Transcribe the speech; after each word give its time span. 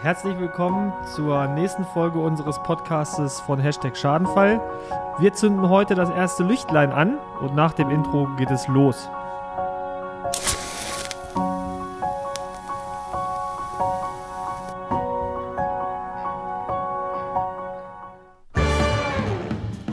Herzlich 0.00 0.38
willkommen 0.38 0.92
zur 1.16 1.48
nächsten 1.48 1.84
Folge 1.84 2.20
unseres 2.20 2.62
Podcastes 2.62 3.40
von 3.40 3.58
Hashtag 3.58 3.96
Schadenfall. 3.96 4.60
Wir 5.18 5.32
zünden 5.32 5.68
heute 5.68 5.96
das 5.96 6.08
erste 6.08 6.44
Lichtlein 6.44 6.92
an 6.92 7.18
und 7.40 7.56
nach 7.56 7.72
dem 7.72 7.90
Intro 7.90 8.28
geht 8.36 8.48
es 8.52 8.68
los. 8.68 9.08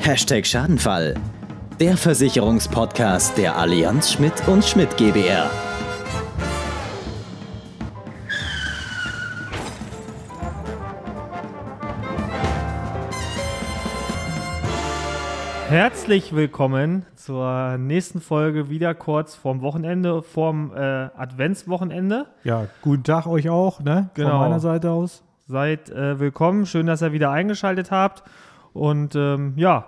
Hashtag 0.01 0.45
Schadenfall. 0.45 1.15
Der 1.79 1.97
Versicherungspodcast 1.97 3.39
der 3.39 3.57
Allianz 3.57 4.11
Schmidt 4.11 4.47
und 4.47 4.63
Schmidt 4.63 4.95
GbR. 4.97 5.49
Herzlich 15.75 16.33
willkommen 16.33 17.05
zur 17.15 17.77
nächsten 17.77 18.21
Folge, 18.21 18.69
wieder 18.69 18.95
kurz 18.95 19.35
vorm 19.35 19.59
Wochenende, 19.61 20.21
vorm 20.23 20.71
äh, 20.73 20.79
Adventswochenende. 20.79 22.27
Ja, 22.45 22.67
guten 22.81 23.03
Tag 23.03 23.27
euch 23.27 23.49
auch, 23.49 23.81
ne? 23.81 24.09
Genau. 24.13 24.29
Von 24.29 24.39
meiner 24.39 24.61
Seite 24.61 24.91
aus. 24.91 25.21
Seid 25.47 25.89
äh, 25.89 26.17
willkommen, 26.17 26.65
schön, 26.65 26.85
dass 26.85 27.01
ihr 27.01 27.11
wieder 27.11 27.29
eingeschaltet 27.31 27.91
habt. 27.91 28.23
Und 28.71 29.15
ähm, 29.15 29.51
ja, 29.57 29.87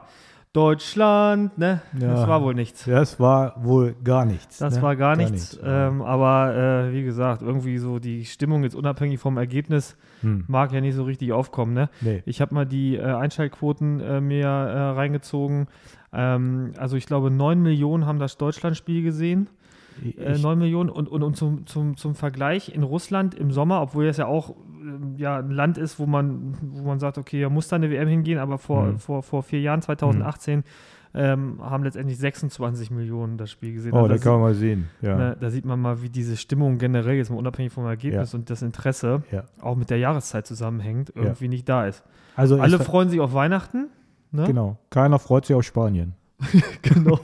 Deutschland, 0.57 1.57
ne? 1.57 1.81
Ja. 1.99 2.07
Das 2.07 2.27
war 2.27 2.41
wohl 2.41 2.55
nichts. 2.55 2.85
Das 2.85 3.19
war 3.19 3.53
wohl 3.63 3.95
gar 4.03 4.25
nichts. 4.25 4.57
Das 4.57 4.77
ne? 4.77 4.81
war 4.81 4.95
gar, 4.95 5.15
nichts. 5.15 5.59
ja. 5.61 5.87
Ähm, 5.87 6.01
aber 6.01 6.87
äh, 6.89 6.93
wie 6.93 7.03
gesagt, 7.03 7.43
irgendwie 7.43 7.77
so 7.77 7.99
die 7.99 8.25
Stimmung 8.25 8.63
jetzt 8.63 8.75
unabhängig 8.75 9.19
vom 9.19 9.37
Ergebnis 9.37 9.95
Hm. 10.21 10.45
mag 10.47 10.71
ja 10.71 10.81
nicht 10.81 10.95
so 10.95 11.03
richtig 11.03 11.31
aufkommen. 11.31 11.73
Ne? 11.73 11.89
Nee. 12.01 12.23
Ich 12.25 12.41
habe 12.41 12.55
mal 12.55 12.65
die 12.65 12.95
äh, 12.95 13.01
Einschaltquoten 13.03 13.99
äh, 13.99 14.19
mir 14.19 14.47
äh, 14.47 14.89
reingezogen. 14.89 15.67
Ähm, 16.11 16.71
also 16.77 16.95
ich 16.95 17.05
glaube, 17.05 17.29
9 17.29 17.61
Millionen 17.61 18.05
haben 18.05 18.19
das 18.19 18.37
Deutschlandspiel 18.37 19.03
gesehen. 19.03 19.47
Äh, 20.03 20.33
Ich- 20.33 20.41
9 20.43 20.57
Millionen 20.57 20.89
und, 20.89 21.07
und, 21.09 21.23
und 21.23 21.35
zum, 21.37 21.65
zum, 21.65 21.97
zum 21.97 22.15
Vergleich 22.15 22.73
in 22.73 22.83
Russland 22.83 23.35
im 23.35 23.51
Sommer, 23.51 23.81
obwohl 23.81 24.05
das 24.05 24.17
ja 24.17 24.25
auch 24.27 24.55
ähm, 24.81 25.15
ja, 25.17 25.37
ein 25.39 25.51
Land 25.51 25.77
ist, 25.77 25.99
wo 25.99 26.05
man, 26.05 26.53
wo 26.61 26.83
man 26.87 26.99
sagt, 26.99 27.17
okay, 27.17 27.41
da 27.41 27.49
muss 27.49 27.67
da 27.67 27.75
eine 27.77 27.89
WM 27.89 28.07
hingehen, 28.07 28.39
aber 28.39 28.57
vor, 28.57 28.83
Mhm. 28.85 28.99
vor, 28.99 29.23
vor 29.23 29.43
vier 29.43 29.59
Jahren, 29.61 29.81
2018, 29.81 30.63
ähm, 31.13 31.57
haben 31.61 31.83
letztendlich 31.83 32.17
26 32.19 32.91
Millionen 32.91 33.37
das 33.37 33.49
Spiel 33.49 33.73
gesehen. 33.73 33.93
oh, 33.93 33.97
Also 33.97 34.09
da 34.09 34.17
kann 34.17 34.33
man 34.33 34.41
mal 34.41 34.53
sehen. 34.53 34.87
Ja. 35.01 35.17
Ne, 35.17 35.37
da 35.39 35.49
sieht 35.49 35.65
man 35.65 35.79
mal, 35.81 36.01
wie 36.03 36.09
diese 36.09 36.37
Stimmung 36.37 36.77
generell, 36.77 37.15
jetzt 37.15 37.31
mal 37.31 37.37
unabhängig 37.37 37.71
vom 37.73 37.85
Ergebnis 37.85 38.33
und 38.33 38.49
das 38.49 38.61
Interesse 38.61 39.23
Ja. 39.31 39.43
auch 39.61 39.75
mit 39.75 39.89
der 39.89 39.97
Jahreszeit 39.97 40.45
zusammenhängt, 40.45 41.11
irgendwie 41.15 41.47
nicht 41.47 41.67
da 41.67 41.87
ist. 41.87 42.03
Also 42.35 42.59
Alle 42.59 42.75
es- 42.77 42.83
freuen 42.85 43.09
sich 43.09 43.19
auf 43.19 43.33
Weihnachten. 43.33 43.87
Ne? 44.31 44.43
Genau. 44.45 44.77
Keiner 44.91 45.17
freut 45.17 45.45
sich 45.45 45.55
auf 45.55 45.63
Spanien. 45.63 46.13
genau. 46.81 47.19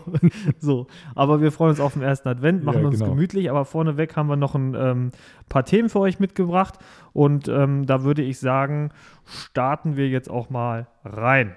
so. 0.60 0.88
Aber 1.16 1.42
wir 1.42 1.52
freuen 1.52 1.72
uns 1.72 1.80
auf 1.80 1.94
den 1.94 2.02
ersten 2.02 2.28
Advent, 2.28 2.64
machen 2.64 2.82
Ja, 2.82 2.88
uns 2.88 3.00
genau. 3.00 3.12
gemütlich. 3.12 3.50
Aber 3.50 3.66
vorneweg 3.66 4.16
haben 4.16 4.28
wir 4.28 4.36
noch 4.36 4.56
ein 4.56 4.76
ähm, 4.76 5.12
paar 5.50 5.66
Themen 5.66 5.90
für 5.90 6.00
euch 6.00 6.20
mitgebracht. 6.20 6.80
Und 7.14 7.48
ähm, 7.48 7.86
da 7.86 8.04
würde 8.04 8.22
ich 8.22 8.40
sagen, 8.40 8.90
starten 9.26 9.96
wir 9.98 10.10
jetzt 10.10 10.30
auch 10.30 10.50
mal 10.50 10.88
rein. 11.04 11.56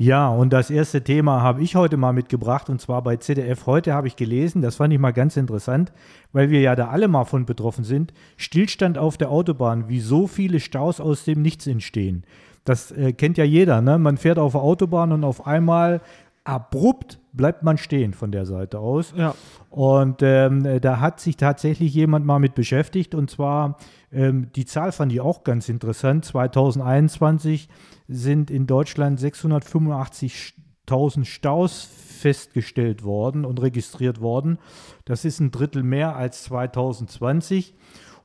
Ja, 0.00 0.28
und 0.28 0.52
das 0.52 0.70
erste 0.70 1.02
Thema 1.02 1.42
habe 1.42 1.60
ich 1.60 1.74
heute 1.74 1.96
mal 1.96 2.12
mitgebracht 2.12 2.70
und 2.70 2.80
zwar 2.80 3.02
bei 3.02 3.16
ZDF 3.16 3.66
heute 3.66 3.92
habe 3.94 4.06
ich 4.06 4.14
gelesen, 4.14 4.62
das 4.62 4.76
fand 4.76 4.92
ich 4.92 5.00
mal 5.00 5.10
ganz 5.10 5.36
interessant, 5.36 5.92
weil 6.32 6.50
wir 6.50 6.60
ja 6.60 6.76
da 6.76 6.86
alle 6.86 7.08
mal 7.08 7.24
von 7.24 7.46
betroffen 7.46 7.82
sind. 7.82 8.14
Stillstand 8.36 8.96
auf 8.96 9.18
der 9.18 9.28
Autobahn, 9.28 9.88
wie 9.88 9.98
so 9.98 10.28
viele 10.28 10.60
Staus 10.60 11.00
aus 11.00 11.24
dem 11.24 11.42
Nichts 11.42 11.66
entstehen. 11.66 12.22
Das 12.68 12.92
äh, 12.92 13.12
kennt 13.12 13.38
ja 13.38 13.44
jeder, 13.44 13.80
ne? 13.80 13.98
Man 13.98 14.16
fährt 14.16 14.38
auf 14.38 14.52
der 14.52 14.62
Autobahn 14.62 15.12
und 15.12 15.24
auf 15.24 15.46
einmal 15.46 16.00
abrupt 16.44 17.18
bleibt 17.32 17.62
man 17.62 17.78
stehen 17.78 18.14
von 18.14 18.32
der 18.32 18.46
Seite 18.46 18.78
aus. 18.78 19.12
Ja. 19.16 19.34
Und 19.70 20.22
ähm, 20.22 20.64
äh, 20.64 20.80
da 20.80 20.98
hat 20.98 21.20
sich 21.20 21.36
tatsächlich 21.36 21.94
jemand 21.94 22.24
mal 22.24 22.38
mit 22.38 22.54
beschäftigt. 22.54 23.14
Und 23.14 23.30
zwar, 23.30 23.76
ähm, 24.10 24.50
die 24.56 24.64
Zahl 24.64 24.92
fand 24.92 25.12
ich 25.12 25.20
auch 25.20 25.44
ganz 25.44 25.68
interessant. 25.68 26.24
2021 26.24 27.68
sind 28.08 28.50
in 28.50 28.66
Deutschland 28.66 29.20
685.000 29.20 31.24
Staus 31.24 31.82
festgestellt 31.82 33.04
worden 33.04 33.44
und 33.44 33.60
registriert 33.60 34.20
worden. 34.20 34.58
Das 35.04 35.24
ist 35.24 35.40
ein 35.40 35.50
Drittel 35.50 35.82
mehr 35.82 36.16
als 36.16 36.44
2020. 36.44 37.74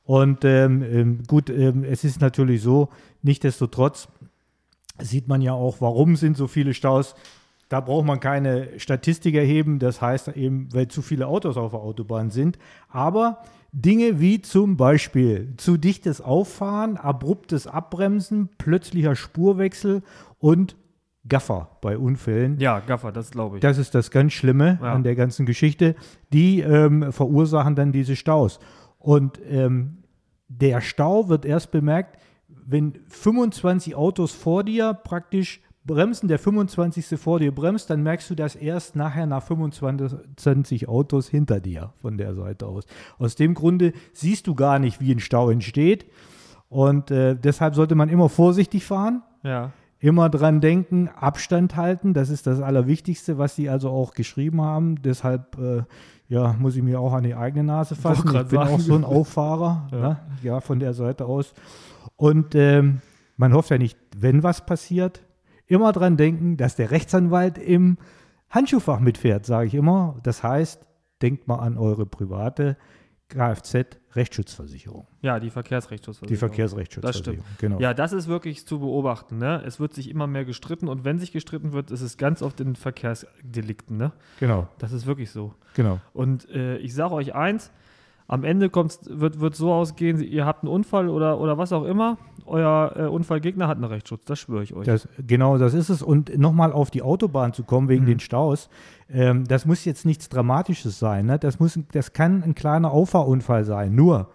Und 0.02 0.44
ähm, 0.44 0.82
ähm, 0.82 1.22
gut, 1.26 1.50
ähm, 1.50 1.84
es 1.84 2.04
ist 2.04 2.20
natürlich 2.20 2.62
so, 2.62 2.88
nichtdestotrotz 3.22 4.08
sieht 5.00 5.28
man 5.28 5.40
ja 5.42 5.52
auch, 5.52 5.80
warum 5.80 6.16
sind 6.16 6.36
so 6.36 6.46
viele 6.46 6.74
Staus. 6.74 7.14
Da 7.68 7.80
braucht 7.80 8.04
man 8.06 8.20
keine 8.20 8.78
Statistik 8.78 9.34
erheben, 9.34 9.78
das 9.78 10.00
heißt 10.00 10.28
eben, 10.36 10.68
weil 10.72 10.88
zu 10.88 11.02
viele 11.02 11.26
Autos 11.26 11.56
auf 11.56 11.72
der 11.72 11.80
Autobahn 11.80 12.30
sind. 12.30 12.58
Aber 12.88 13.38
Dinge 13.72 14.20
wie 14.20 14.40
zum 14.40 14.76
Beispiel 14.76 15.54
zu 15.56 15.76
dichtes 15.76 16.20
Auffahren, 16.20 16.96
abruptes 16.96 17.66
Abbremsen, 17.66 18.50
plötzlicher 18.58 19.16
Spurwechsel 19.16 20.02
und 20.38 20.76
Gaffer 21.26 21.78
bei 21.80 21.96
Unfällen. 21.96 22.60
Ja, 22.60 22.80
Gaffer, 22.80 23.10
das 23.10 23.30
glaube 23.30 23.56
ich. 23.56 23.62
Das 23.62 23.78
ist 23.78 23.94
das 23.94 24.10
ganz 24.10 24.34
Schlimme 24.34 24.78
Ja. 24.82 24.92
an 24.92 25.02
der 25.02 25.14
ganzen 25.16 25.46
Geschichte. 25.46 25.96
Die 26.32 26.60
ähm, 26.60 27.12
verursachen 27.12 27.74
dann 27.74 27.92
diese 27.92 28.14
Staus. 28.14 28.60
Und 28.98 29.40
ähm, 29.48 30.04
der 30.48 30.82
Stau 30.82 31.28
wird 31.30 31.46
erst 31.46 31.70
bemerkt, 31.70 32.18
wenn 32.66 32.94
25 33.08 33.94
Autos 33.94 34.32
vor 34.32 34.64
dir 34.64 34.94
praktisch 34.94 35.60
bremsen, 35.84 36.28
der 36.28 36.38
25. 36.38 37.18
vor 37.18 37.38
dir 37.38 37.54
bremst, 37.54 37.90
dann 37.90 38.02
merkst 38.02 38.30
du 38.30 38.34
das 38.34 38.56
erst 38.56 38.96
nachher 38.96 39.26
nach 39.26 39.42
25 39.42 40.88
Autos 40.88 41.28
hinter 41.28 41.60
dir 41.60 41.92
von 42.00 42.16
der 42.16 42.34
Seite 42.34 42.66
aus. 42.66 42.84
Aus 43.18 43.34
dem 43.36 43.54
Grunde 43.54 43.92
siehst 44.12 44.46
du 44.46 44.54
gar 44.54 44.78
nicht, 44.78 45.00
wie 45.00 45.12
ein 45.12 45.20
Stau 45.20 45.50
entsteht. 45.50 46.06
Und 46.68 47.10
äh, 47.10 47.36
deshalb 47.36 47.74
sollte 47.74 47.94
man 47.94 48.08
immer 48.08 48.28
vorsichtig 48.28 48.84
fahren. 48.84 49.22
ja. 49.42 49.72
Immer 50.00 50.28
dran 50.28 50.60
denken, 50.60 51.08
Abstand 51.08 51.76
halten, 51.76 52.12
das 52.12 52.28
ist 52.28 52.46
das 52.46 52.60
Allerwichtigste, 52.60 53.38
was 53.38 53.56
sie 53.56 53.70
also 53.70 53.88
auch 53.88 54.12
geschrieben 54.12 54.60
haben. 54.60 55.00
Deshalb 55.00 55.56
äh, 55.58 55.84
ja, 56.28 56.54
muss 56.58 56.76
ich 56.76 56.82
mir 56.82 57.00
auch 57.00 57.14
an 57.14 57.22
die 57.22 57.34
eigene 57.34 57.64
Nase 57.64 57.94
fassen. 57.94 58.26
Ich 58.26 58.32
bin 58.32 58.32
grad 58.32 58.54
auch 58.54 58.70
sagen. 58.72 58.80
so 58.82 58.94
ein 58.96 59.04
Auffahrer, 59.04 59.88
ja. 59.92 59.98
Ne? 59.98 60.16
ja, 60.42 60.60
von 60.60 60.78
der 60.78 60.92
Seite 60.92 61.24
aus. 61.24 61.54
Und 62.16 62.54
ähm, 62.54 63.00
man 63.36 63.52
hofft 63.52 63.70
ja 63.70 63.78
nicht, 63.78 63.98
wenn 64.16 64.42
was 64.42 64.64
passiert, 64.66 65.22
immer 65.66 65.92
dran 65.92 66.16
denken, 66.16 66.56
dass 66.56 66.76
der 66.76 66.90
Rechtsanwalt 66.90 67.58
im 67.58 67.98
Handschuhfach 68.50 69.00
mitfährt, 69.00 69.46
sage 69.46 69.66
ich 69.66 69.74
immer. 69.74 70.20
Das 70.22 70.42
heißt, 70.42 70.86
denkt 71.22 71.48
mal 71.48 71.56
an 71.58 71.76
eure 71.78 72.06
private 72.06 72.76
Kfz-Rechtsschutzversicherung. 73.28 75.06
ja, 75.22 75.40
die 75.40 75.50
Verkehrsrechtsschutzversicherung. 75.50 76.28
Die 76.28 76.34
Das 76.34 76.40
Verkehrsrechtsschutzversicherung. 76.40 77.38
stimmt. 77.44 77.58
Genau. 77.58 77.80
Ja, 77.80 77.94
das 77.94 78.12
ist 78.12 78.28
wirklich 78.28 78.66
zu 78.66 78.78
beobachten. 78.78 79.38
Ne? 79.38 79.62
Es 79.66 79.80
wird 79.80 79.94
sich 79.94 80.10
immer 80.10 80.26
mehr 80.26 80.44
gestritten 80.44 80.88
und 80.88 81.04
wenn 81.04 81.18
sich 81.18 81.32
gestritten 81.32 81.72
wird, 81.72 81.90
ist 81.90 82.00
es 82.02 82.16
ganz 82.16 82.42
oft 82.42 82.60
in 82.60 82.76
Verkehrsdelikten. 82.76 83.96
Ne? 83.96 84.12
genau, 84.40 84.68
Das 84.78 84.92
ist 84.92 85.06
wirklich 85.06 85.30
so. 85.30 85.54
genau. 85.74 86.00
Und 86.12 86.48
äh, 86.50 86.76
ich 86.78 86.94
sage 86.94 87.14
euch 87.14 87.34
eins, 87.34 87.72
am 88.26 88.42
Ende 88.44 88.70
wird 88.74 89.52
es 89.52 89.58
so 89.58 89.72
ausgehen, 89.72 90.20
ihr 90.22 90.46
habt 90.46 90.62
einen 90.64 90.72
Unfall 90.72 91.08
oder, 91.10 91.38
oder 91.40 91.58
was 91.58 91.72
auch 91.72 91.84
immer, 91.84 92.16
euer 92.46 92.92
äh, 92.96 93.02
Unfallgegner 93.06 93.68
hat 93.68 93.76
einen 93.76 93.84
Rechtsschutz, 93.84 94.24
das 94.24 94.38
schwöre 94.38 94.62
ich 94.62 94.74
euch. 94.74 94.86
Das, 94.86 95.08
genau, 95.26 95.58
das 95.58 95.74
ist 95.74 95.88
es. 95.90 96.02
Und 96.02 96.36
nochmal 96.38 96.72
auf 96.72 96.90
die 96.90 97.02
Autobahn 97.02 97.52
zu 97.52 97.64
kommen 97.64 97.88
wegen 97.88 98.04
Mhm. 98.04 98.08
den 98.08 98.20
Staus, 98.20 98.68
ähm, 99.10 99.44
das 99.46 99.66
muss 99.66 99.84
jetzt 99.84 100.06
nichts 100.06 100.28
Dramatisches 100.30 100.98
sein. 100.98 101.26
Ne? 101.26 101.38
Das, 101.38 101.58
muss, 101.60 101.78
das 101.92 102.12
kann 102.14 102.42
ein 102.42 102.54
kleiner 102.54 102.90
Auffahrunfall 102.92 103.64
sein. 103.64 103.94
Nur, 103.94 104.28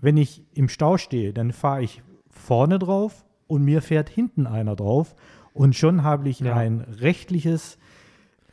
wenn 0.00 0.16
ich 0.16 0.42
im 0.54 0.68
Stau 0.68 0.98
stehe, 0.98 1.32
dann 1.32 1.52
fahre 1.52 1.82
ich 1.82 2.02
vorne 2.28 2.78
drauf 2.80 3.24
und 3.46 3.62
mir 3.64 3.82
fährt 3.82 4.08
hinten 4.08 4.46
einer 4.48 4.74
drauf 4.74 5.14
und 5.54 5.76
schon 5.76 6.02
habe 6.02 6.28
ich 6.28 6.40
Ja. 6.40 6.56
ein 6.56 6.80
rechtliches 6.80 7.78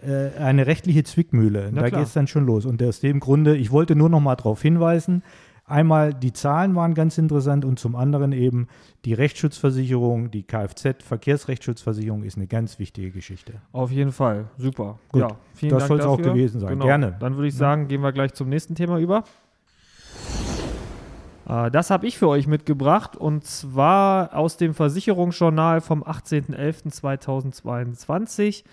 eine 0.02 0.68
rechtliche 0.68 1.04
Zwickmühle. 1.04 1.70
Na 1.74 1.82
da 1.82 1.90
geht 1.90 2.08
es 2.08 2.14
dann 2.14 2.28
schon 2.28 2.46
los. 2.46 2.66
Und 2.66 2.82
aus 2.84 3.00
dem 3.00 3.20
Grunde, 3.20 3.56
ich 3.56 3.72
wollte 3.72 3.96
nur 3.96 4.10
noch 4.10 4.20
mal 4.20 4.36
darauf 4.36 4.62
hinweisen, 4.62 5.24
einmal 5.66 6.14
die 6.14 6.34
Zahlen 6.34 6.76
waren 6.76 6.94
ganz 6.94 7.18
interessant 7.18 7.66
und 7.66 7.80
zum 7.80 7.96
anderen 7.96 8.32
eben 8.32 8.68
die 9.06 9.14
Rechtsschutzversicherung, 9.14 10.30
die 10.32 10.44
Kfz-Verkehrsrechtsschutzversicherung 10.44 12.24
ist 12.24 12.36
eine 12.38 12.48
ganz 12.48 12.80
wichtige 12.80 13.12
Geschichte. 13.12 13.54
Auf 13.72 13.92
jeden 13.92 14.12
Fall, 14.12 14.46
super. 14.58 15.00
Gut, 15.12 15.22
ja, 15.22 15.30
vielen 15.54 15.70
das 15.72 15.88
Dank 15.88 16.02
soll's 16.02 16.06
auch 16.06 16.22
gewesen 16.22 16.60
sein. 16.60 16.72
Genau. 16.72 16.86
Gerne. 16.86 17.16
Dann 17.20 17.36
würde 17.36 17.48
ich 17.48 17.56
sagen, 17.56 17.88
gehen 17.88 18.02
wir 18.02 18.12
gleich 18.12 18.34
zum 18.34 18.50
nächsten 18.50 18.76
Thema 18.76 19.00
über. 19.00 19.24
Äh, 21.48 21.72
Das 21.72 21.90
habe 21.90 22.06
ich 22.08 22.18
für 22.18 22.28
euch 22.28 22.48
mitgebracht 22.48 23.16
und 23.16 23.46
zwar 23.46 24.36
aus 24.36 24.58
dem 24.58 24.74
Versicherungsjournal 24.74 25.80
vom 25.82 26.04
18.11.2022. 26.04 28.64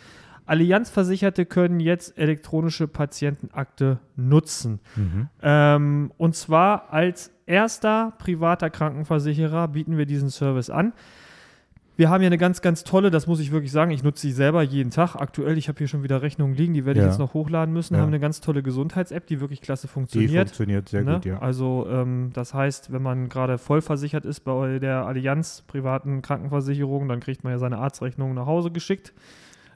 Allianzversicherte 0.46 1.44
können 1.46 1.80
jetzt 1.80 2.16
elektronische 2.18 2.88
Patientenakte 2.88 3.98
nutzen. 4.16 4.80
Mhm. 4.96 5.28
Ähm, 5.42 6.12
und 6.16 6.34
zwar 6.36 6.92
als 6.92 7.30
erster 7.46 8.12
privater 8.18 8.70
Krankenversicherer 8.70 9.68
bieten 9.68 9.96
wir 9.98 10.06
diesen 10.06 10.30
Service 10.30 10.70
an. 10.70 10.92
Wir 11.98 12.10
haben 12.10 12.20
hier 12.20 12.26
eine 12.26 12.36
ganz, 12.36 12.60
ganz 12.60 12.84
tolle, 12.84 13.10
das 13.10 13.26
muss 13.26 13.40
ich 13.40 13.52
wirklich 13.52 13.72
sagen, 13.72 13.90
ich 13.90 14.02
nutze 14.02 14.20
sie 14.20 14.32
selber 14.32 14.62
jeden 14.62 14.90
Tag. 14.90 15.14
Aktuell, 15.16 15.56
ich 15.56 15.68
habe 15.68 15.78
hier 15.78 15.88
schon 15.88 16.02
wieder 16.02 16.20
Rechnungen 16.20 16.54
liegen, 16.54 16.74
die 16.74 16.84
werde 16.84 17.00
Ja. 17.00 17.06
ich 17.06 17.12
jetzt 17.12 17.18
noch 17.18 17.32
hochladen 17.32 17.72
müssen. 17.72 17.94
Ja. 17.94 18.00
Haben 18.00 18.08
eine 18.08 18.20
ganz 18.20 18.42
tolle 18.42 18.62
Gesundheits-App, 18.62 19.26
die 19.26 19.40
wirklich 19.40 19.62
klasse 19.62 19.86
Die 19.86 19.92
funktioniert. 19.94 20.48
funktioniert 20.50 20.90
sehr 20.90 21.04
Ne? 21.04 21.14
gut, 21.14 21.24
ja. 21.24 21.38
Also 21.38 21.86
ähm, 21.90 22.32
das 22.34 22.52
heißt, 22.52 22.92
wenn 22.92 23.00
man 23.00 23.30
gerade 23.30 23.56
voll 23.56 23.80
versichert 23.80 24.26
ist 24.26 24.40
bei 24.40 24.78
der 24.78 25.06
Allianz 25.06 25.64
privaten 25.66 26.20
Krankenversicherung, 26.20 27.08
dann 27.08 27.20
kriegt 27.20 27.44
man 27.44 27.54
ja 27.54 27.58
seine 27.58 27.78
Arztrechnung 27.78 28.34
nach 28.34 28.44
Hause 28.46 28.70
geschickt. 28.70 29.14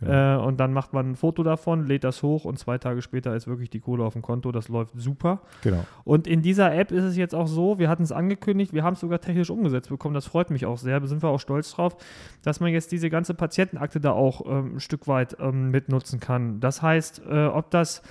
Äh, 0.03 0.37
und 0.37 0.59
dann 0.59 0.73
macht 0.73 0.93
man 0.93 1.11
ein 1.11 1.17
Foto 1.17 1.43
davon, 1.43 1.87
lädt 1.87 2.05
das 2.05 2.23
hoch 2.23 2.45
und 2.45 2.59
zwei 2.59 2.79
Tage 2.79 3.03
später 3.03 3.35
ist 3.35 3.47
wirklich 3.47 3.71
die 3.71 3.81
Kohle 3.81 4.05
auf 4.05 4.15
dem 4.15 4.23
Konto. 4.23 4.53
Das 4.53 4.69
läuft 4.69 4.93
super. 4.97 5.41
Genau. 5.63 5.85
Und 6.05 6.27
in 6.27 6.43
dieser 6.43 6.75
App 6.75 6.93
ist 6.93 7.05
es 7.05 7.17
jetzt 7.17 7.35
auch 7.35 7.47
so, 7.47 7.79
wir 7.79 7.89
hatten 7.89 8.03
es 8.03 8.13
angekündigt, 8.13 8.73
wir 8.73 8.83
haben 8.83 8.95
es 8.95 9.01
sogar 9.01 9.21
technisch 9.21 9.51
umgesetzt 9.51 9.89
bekommen. 9.89 10.15
Das 10.15 10.27
freut 10.27 10.51
mich 10.51 10.67
auch 10.67 10.79
sehr. 10.79 11.01
Da 11.01 11.07
sind 11.07 11.23
wir 11.23 11.29
auch 11.29 11.41
stolz 11.41 11.73
drauf, 11.73 11.97
dass 12.43 12.61
man 12.61 12.73
jetzt 12.73 12.93
diese 12.93 13.11
ganze 13.11 13.35
Patientenakte 13.35 14.01
da 14.01 14.13
auch 14.13 14.47
ähm, 14.47 14.77
ein 14.77 14.81
Stück 14.81 15.07
weit 15.07 15.37
ähm, 15.41 15.71
mitnutzen 15.71 16.21
kann. 16.21 16.61
Das 16.61 16.83
heißt, 16.83 17.23
äh, 17.31 17.47
ob 17.47 17.71
das 17.71 18.03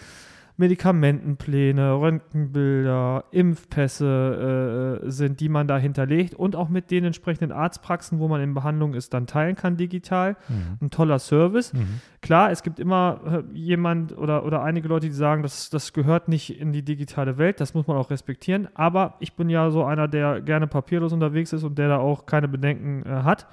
Medikamentenpläne, 0.60 1.94
Röntgenbilder, 1.94 3.24
Impfpässe 3.32 5.02
äh, 5.06 5.10
sind, 5.10 5.40
die 5.40 5.48
man 5.48 5.68
da 5.70 5.78
hinterlegt 5.78 6.34
und 6.34 6.58
auch 6.58 6.68
mit 6.68 6.92
den 6.92 7.06
entsprechenden 7.06 7.54
Arztpraxen, 7.54 8.20
wo 8.20 8.28
man 8.28 8.42
in 8.42 8.54
Behandlung 8.54 8.94
ist, 8.94 9.14
dann 9.14 9.26
teilen 9.26 9.56
kann 9.56 9.78
digital. 9.78 10.36
Ein 10.82 10.90
toller 10.90 11.18
Service. 11.18 11.72
Mhm. 11.72 12.02
Klar, 12.22 12.52
es 12.52 12.62
gibt 12.62 12.78
immer 12.78 13.44
äh, 13.54 13.58
jemand 13.58 14.18
oder, 14.18 14.46
oder 14.46 14.62
einige 14.62 14.90
Leute, 14.90 15.08
die 15.08 15.14
sagen, 15.14 15.44
das, 15.44 15.70
das 15.70 15.94
gehört 15.94 16.28
nicht 16.28 16.60
in 16.60 16.74
die 16.74 16.84
digitale 16.84 17.38
Welt, 17.38 17.62
das 17.62 17.74
muss 17.74 17.88
man 17.88 17.96
auch 17.96 18.10
respektieren. 18.10 18.68
Aber 18.74 19.16
ich 19.20 19.34
bin 19.34 19.50
ja 19.50 19.72
so 19.72 19.86
einer, 19.86 20.10
der 20.10 20.42
gerne 20.42 20.68
papierlos 20.68 21.14
unterwegs 21.14 21.54
ist 21.54 21.64
und 21.64 21.78
der 21.78 21.88
da 21.88 21.98
auch 22.00 22.26
keine 22.26 22.50
Bedenken 22.50 23.04
äh, 23.06 23.24
hat. 23.24 23.48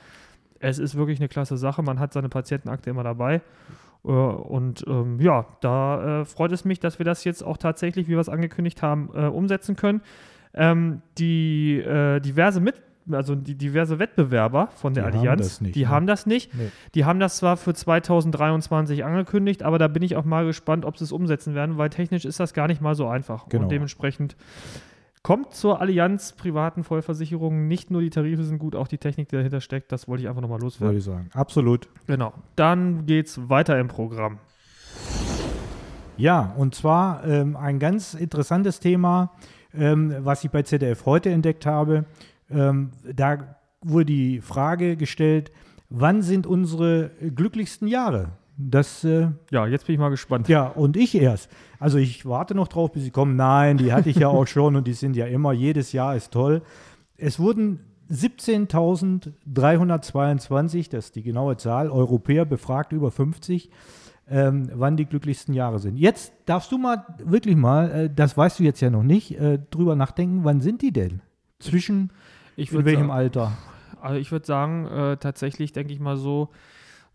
Es 0.59 0.81
ist 0.81 0.97
wirklich 0.97 1.21
eine 1.21 1.29
klasse 1.29 1.57
Sache, 1.57 1.85
man 1.85 2.01
hat 2.01 2.13
seine 2.13 2.29
Patientenakte 2.29 2.91
immer 2.91 3.05
dabei. 3.05 3.43
Äh, 4.07 4.11
und 4.11 4.85
ähm, 4.87 5.21
ja, 5.21 5.47
da 5.61 6.21
äh, 6.21 6.25
freut 6.25 6.53
es 6.53 6.65
mich, 6.65 6.81
dass 6.81 6.99
wir 6.99 7.05
das 7.05 7.25
jetzt 7.25 7.43
auch 7.43 7.57
tatsächlich, 7.57 8.07
wie 8.07 8.13
wir 8.13 8.21
es 8.21 8.29
angekündigt 8.29 8.83
haben, 8.83 9.11
äh, 9.15 9.27
umsetzen 9.27 9.77
können. 9.77 10.01
Ähm, 10.55 11.03
die 11.19 11.79
äh, 11.81 12.21
diverse 12.21 12.61
mit 12.61 12.83
also 13.13 13.35
die 13.35 13.55
diverse 13.55 13.99
Wettbewerber 13.99 14.69
von 14.75 14.95
der 14.95 15.05
Die 15.05 15.11
haben 15.11 15.19
Allianz, 15.21 15.41
das 15.41 15.61
nicht, 15.61 15.77
die 15.77 15.85
ne? 15.85 15.89
haben 15.89 16.07
das 16.07 16.27
nicht. 16.27 16.53
Nee. 16.55 16.71
Die 16.95 17.05
haben 17.05 17.21
das 17.21 17.37
zwar 17.37 17.57
für 17.57 17.75
2023 17.75 19.05
angekündigt, 19.05 19.63
aber 19.63 19.79
da 19.79 19.89
bin 19.89 20.03
ich 20.03 20.17
auch 20.17 20.25
mal 20.25 20.45
gespannt, 20.45 20.85
ob 20.85 20.99
sie 20.99 21.05
es 21.05 21.13
umsetzen 21.13 21.55
werden, 21.55 21.79
weil 21.79 21.91
technisch 21.91 22.25
ist 22.25 22.41
das 22.41 22.55
gar 22.55 22.67
nicht 22.67 22.81
mal 22.81 22.95
so 22.95 23.07
einfach. 23.07 23.49
Genau. 23.49 23.65
Und 23.65 23.71
dementsprechend 23.71 24.37
kommt 25.27 25.55
zur 25.55 25.81
Allianz 25.81 26.35
privaten 26.35 26.85
Vollversicherungen 26.85 27.67
nicht 27.67 27.91
nur 27.91 28.01
die 28.01 28.11
Tarife 28.11 28.45
sind 28.45 28.61
gut, 28.61 28.77
auch 28.77 28.87
die 28.87 28.99
Technik, 28.99 29.29
die 29.29 29.35
dahinter 29.35 29.61
steckt. 29.61 29.91
Das 29.91 30.07
wollte 30.07 30.23
ich 30.23 30.29
einfach 30.29 30.41
nochmal 30.41 30.59
Würde 30.59 30.67
loswerden. 30.67 30.99
ich 30.99 31.03
sagen. 31.03 31.31
Absolut. 31.35 31.89
Genau. 32.07 32.33
Dann 32.55 33.07
geht's 33.07 33.49
weiter 33.49 33.77
im 33.81 33.89
Programm. 33.89 34.39
Ja, 36.17 36.55
und 36.57 36.77
zwar 36.77 37.27
ähm, 37.27 37.57
ein 37.57 37.81
ganz 37.81 38.15
interessantes 38.15 38.79
Thema, 38.79 39.33
ähm, 39.75 40.15
was 40.21 40.45
ich 40.45 40.51
bei 40.53 40.63
ZDF 40.63 41.07
heute 41.07 41.31
entdeckt 41.31 41.67
habe. 41.67 42.05
Ähm, 42.49 42.93
da 43.13 43.57
wurde 43.83 44.05
die 44.05 44.41
Frage 44.41 44.97
gestellt, 44.97 45.51
wann 45.91 46.23
sind 46.23 46.47
unsere 46.47 47.11
glücklichsten 47.35 47.89
Jahre? 47.89 48.29
Das, 48.59 49.05
äh, 49.05 49.29
Ja, 49.51 49.67
jetzt 49.67 49.87
bin 49.87 49.95
ich 49.95 50.01
mal 50.01 50.09
gespannt. 50.09 50.49
ja, 50.49 50.67
und 50.67 50.97
ich 50.97 51.15
erst. 51.15 51.51
Also 51.79 51.99
ich 51.99 52.25
warte 52.27 52.55
noch 52.55 52.69
drauf, 52.69 52.93
bis 52.93 53.03
sie 53.05 53.11
kommen. 53.11 53.37
Nein, 53.37 53.77
die 53.77 53.93
hatte 53.93 54.09
ich 54.11 54.17
ja 54.17 54.29
auch 54.29 54.47
schon 54.55 54.77
und 54.77 54.87
die 54.87 54.95
sind 54.95 55.15
ja 55.17 55.27
immer, 55.27 55.53
jedes 55.53 55.93
Jahr 55.93 56.17
ist 56.17 56.33
toll. 56.33 56.63
Es 57.19 57.39
wurden 57.39 57.81
17.322, 58.11 60.91
das 60.91 61.07
ist 61.07 61.17
die 61.17 61.23
genaue 61.23 61.57
Zahl, 61.57 61.91
Europäer 61.91 62.45
befragt, 62.45 62.93
über 62.93 63.11
50, 63.11 63.71
ähm, 64.29 64.71
wann 64.75 64.97
die 64.97 65.07
glücklichsten 65.07 65.55
Jahre 65.55 65.79
sind. 65.79 65.97
Jetzt 65.97 66.33
darfst 66.47 66.73
du 66.73 66.79
mal 66.79 67.05
wirklich 67.25 67.57
mal, 67.57 67.91
äh, 67.91 68.11
das 68.15 68.37
weißt 68.37 68.59
du 68.61 68.65
jetzt 68.65 68.81
ja 68.81 68.91
noch 68.91 69.03
nicht, 69.03 69.39
äh, 69.39 69.59
drüber 69.71 69.97
nachdenken, 69.97 70.41
wann 70.45 70.61
sind 70.61 70.83
die 70.83 70.93
denn? 70.93 71.21
Zwischen 71.59 72.11
Ich 72.57 72.73
in 72.73 72.85
welchem 72.85 73.09
sagen, 73.09 73.13
Alter? 73.13 73.53
also 74.01 74.19
ich 74.19 74.31
würde 74.33 74.47
sagen, 74.47 74.87
äh, 74.87 75.17
tatsächlich 75.17 75.73
denke 75.73 75.93
ich 75.93 76.01
mal 76.01 76.17
so 76.17 76.51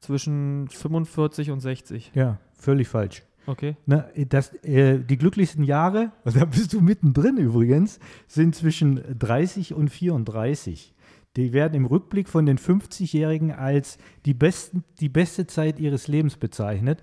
zwischen 0.02 0.68
45 0.68 1.52
und 1.52 1.62
60. 1.62 2.12
Ja, 2.14 2.40
völlig 2.54 2.88
falsch. 2.88 3.24
Okay. 3.48 3.76
Ne, 3.86 4.08
das, 4.30 4.54
äh, 4.64 5.00
die 5.00 5.18
glücklichsten 5.18 5.64
Jahre, 5.64 6.12
und 6.24 6.36
da 6.40 6.46
bist 6.46 6.74
du 6.74 6.82
mittendrin 6.82 7.38
übrigens, 7.38 8.00
sind 8.28 8.56
zwischen 8.56 9.02
30 9.18 9.74
und 9.74 9.90
34. 9.90 10.94
Die 11.38 11.54
werden 11.54 11.76
im 11.76 11.86
Rückblick 11.86 12.28
von 12.28 12.46
den 12.46 12.58
50-Jährigen 12.58 13.52
als 13.52 13.98
die, 14.26 14.34
besten, 14.34 14.84
die 15.00 15.10
beste 15.10 15.48
Zeit 15.48 15.80
ihres 15.80 16.08
Lebens 16.08 16.36
bezeichnet. 16.36 17.02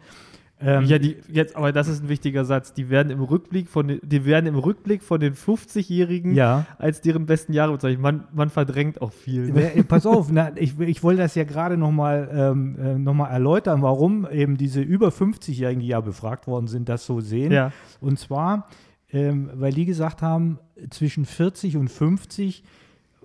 Ähm, 0.60 0.86
ja, 0.86 0.98
die, 0.98 1.16
jetzt, 1.28 1.54
aber 1.54 1.72
das 1.72 1.86
ist 1.86 2.02
ein 2.02 2.08
wichtiger 2.08 2.44
Satz. 2.44 2.72
Die 2.72 2.90
werden 2.90 3.10
im 3.10 3.20
Rückblick 3.20 3.68
von 3.68 3.86
den, 3.86 4.00
die 4.02 4.24
werden 4.24 4.46
im 4.46 4.56
Rückblick 4.56 5.04
von 5.04 5.20
den 5.20 5.34
50-Jährigen 5.34 6.34
ja. 6.34 6.66
als 6.78 7.00
deren 7.00 7.26
besten 7.26 7.52
Jahre 7.52 7.72
bezeichnet. 7.72 8.00
Man, 8.00 8.24
man 8.32 8.50
verdrängt 8.50 9.00
auch 9.00 9.12
viel. 9.12 9.52
Ne? 9.52 9.84
Pass 9.86 10.04
auf, 10.04 10.30
na, 10.32 10.50
ich, 10.56 10.78
ich 10.80 11.02
wollte 11.04 11.22
das 11.22 11.36
ja 11.36 11.44
gerade 11.44 11.76
nochmal 11.76 12.28
ähm, 12.32 12.76
äh, 12.78 12.98
noch 12.98 13.14
mal 13.14 13.28
erläutern, 13.28 13.82
warum 13.82 14.28
eben 14.28 14.56
diese 14.56 14.80
über 14.80 15.08
50-Jährigen, 15.08 15.80
die 15.80 15.88
ja 15.88 16.00
befragt 16.00 16.48
worden 16.48 16.66
sind, 16.66 16.88
das 16.88 17.06
so 17.06 17.20
sehen. 17.20 17.52
Ja. 17.52 17.70
Und 18.00 18.18
zwar, 18.18 18.66
ähm, 19.12 19.50
weil 19.54 19.72
die 19.72 19.86
gesagt 19.86 20.22
haben, 20.22 20.58
zwischen 20.90 21.24
40 21.24 21.76
und 21.76 21.88
50 21.88 22.64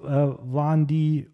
äh, 0.03 0.07
waren 0.07 0.85
die 0.85 1.29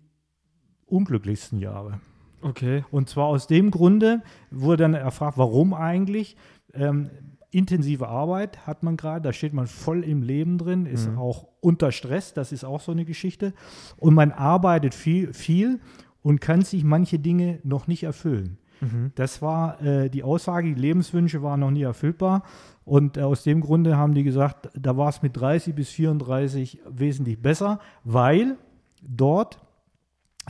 unglücklichsten 0.86 1.60
Jahre. 1.60 2.00
Okay. 2.42 2.84
Und 2.92 3.10
zwar 3.10 3.26
aus 3.26 3.48
dem 3.48 3.72
Grunde 3.72 4.22
wurde 4.52 4.84
dann 4.84 4.94
erfragt, 4.94 5.38
warum 5.38 5.74
eigentlich. 5.74 6.36
Ähm, 6.74 7.10
intensive 7.52 8.08
Arbeit 8.08 8.68
hat 8.68 8.84
man 8.84 8.96
gerade, 8.96 9.22
da 9.22 9.34
steht 9.34 9.54
man 9.54 9.66
voll 9.66 10.04
im 10.04 10.22
Leben 10.22 10.58
drin, 10.60 10.86
ist 10.86 11.10
Mhm. 11.10 11.18
auch 11.18 11.48
unter 11.62 11.92
Stress, 11.92 12.34
das 12.34 12.52
ist 12.52 12.64
auch 12.64 12.80
so 12.80 12.92
eine 12.92 13.06
Geschichte. 13.06 13.54
Und 13.98 14.14
man 14.14 14.32
arbeitet 14.32 14.94
viel, 14.94 15.34
viel 15.34 15.80
und 16.22 16.42
kann 16.42 16.62
sich 16.62 16.84
manche 16.84 17.18
Dinge 17.18 17.60
noch 17.64 17.88
nicht 17.88 18.04
erfüllen. 18.04 18.60
Mhm. 18.82 19.12
Das 19.16 19.42
war 19.42 19.82
äh, 19.82 20.10
die 20.12 20.22
Aussage, 20.24 20.74
die 20.76 20.80
Lebenswünsche 20.80 21.42
waren 21.42 21.60
noch 21.62 21.72
nie 21.72 21.82
erfüllbar. 21.82 22.44
Und 22.86 23.18
äh, 23.18 23.22
aus 23.22 23.44
dem 23.44 23.62
Grunde 23.62 23.98
haben 23.98 24.14
die 24.14 24.24
gesagt, 24.24 24.70
da 24.80 24.96
war 24.96 25.10
es 25.10 25.22
mit 25.24 25.36
30 25.36 25.74
bis 25.74 25.90
34 25.90 26.82
wesentlich 26.88 27.42
besser, 27.42 27.80
weil 28.04 28.58
dort 29.02 29.60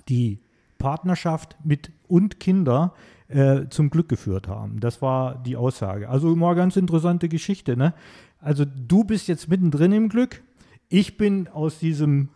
die 0.10 0.42
Partnerschaft 0.80 1.58
mit 1.64 1.92
und 2.08 2.40
Kinder 2.40 2.94
äh, 3.28 3.68
zum 3.70 3.92
Glück 3.92 4.10
geführt 4.10 4.48
haben. 4.48 4.80
Das 4.80 5.04
war 5.04 5.36
die 5.36 5.56
Aussage. 5.56 6.10
Also 6.10 6.34
immer 6.34 6.56
ganz 6.56 6.76
interessante 6.76 7.30
Geschichte. 7.30 7.78
Ne? 7.78 7.94
Also 8.40 8.66
du 8.66 9.04
bist 9.04 9.28
jetzt 9.28 9.48
mittendrin 9.50 9.92
im 9.92 10.10
Glück. 10.10 10.42
Ich 10.88 11.18
bin 11.18 11.48
aus 11.48 11.78
diesem 11.78 12.30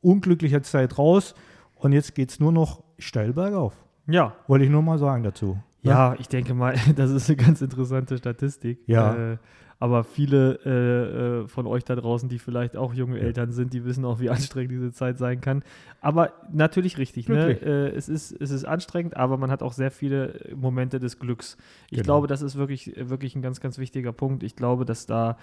unglücklicher 0.00 0.62
Zeit 0.62 0.96
raus 0.96 1.34
und 1.74 1.92
jetzt 1.92 2.14
geht 2.14 2.30
es 2.30 2.40
nur 2.40 2.52
noch 2.52 2.82
steil 2.98 3.34
bergauf. 3.34 3.74
Ja. 4.06 4.34
Wollte 4.46 4.64
ich 4.64 4.70
nur 4.70 4.82
mal 4.82 4.98
sagen 4.98 5.22
dazu. 5.22 5.58
Ja, 5.82 6.14
ich 6.18 6.28
denke 6.28 6.54
mal, 6.54 6.74
das 6.96 7.10
ist 7.10 7.28
eine 7.28 7.36
ganz 7.36 7.60
interessante 7.62 8.18
Statistik. 8.18 8.78
Ja. 8.86 9.32
Äh, 9.32 9.36
aber 9.80 10.02
viele 10.02 10.58
äh, 10.64 11.42
äh, 11.44 11.46
von 11.46 11.68
euch 11.68 11.84
da 11.84 11.94
draußen, 11.94 12.28
die 12.28 12.40
vielleicht 12.40 12.76
auch 12.76 12.94
junge 12.94 13.20
Eltern 13.20 13.52
sind, 13.52 13.72
die 13.72 13.84
wissen 13.84 14.04
auch, 14.04 14.18
wie 14.18 14.28
anstrengend 14.30 14.72
diese 14.72 14.90
Zeit 14.90 15.18
sein 15.18 15.40
kann. 15.40 15.62
Aber 16.00 16.32
natürlich 16.52 16.98
richtig. 16.98 17.28
Ne? 17.28 17.52
Äh, 17.62 17.90
es, 17.94 18.08
ist, 18.08 18.32
es 18.40 18.50
ist 18.50 18.64
anstrengend, 18.64 19.16
aber 19.16 19.36
man 19.36 19.52
hat 19.52 19.62
auch 19.62 19.72
sehr 19.72 19.92
viele 19.92 20.40
Momente 20.56 20.98
des 20.98 21.20
Glücks. 21.20 21.56
Ich 21.90 21.98
Genau. 21.98 22.02
glaube, 22.06 22.26
das 22.26 22.42
ist 22.42 22.56
wirklich, 22.56 22.92
wirklich 22.96 23.36
ein 23.36 23.42
ganz, 23.42 23.60
ganz 23.60 23.78
wichtiger 23.78 24.12
Punkt. 24.12 24.42
Ich 24.42 24.56
glaube, 24.56 24.84
dass 24.84 25.06
da 25.06 25.38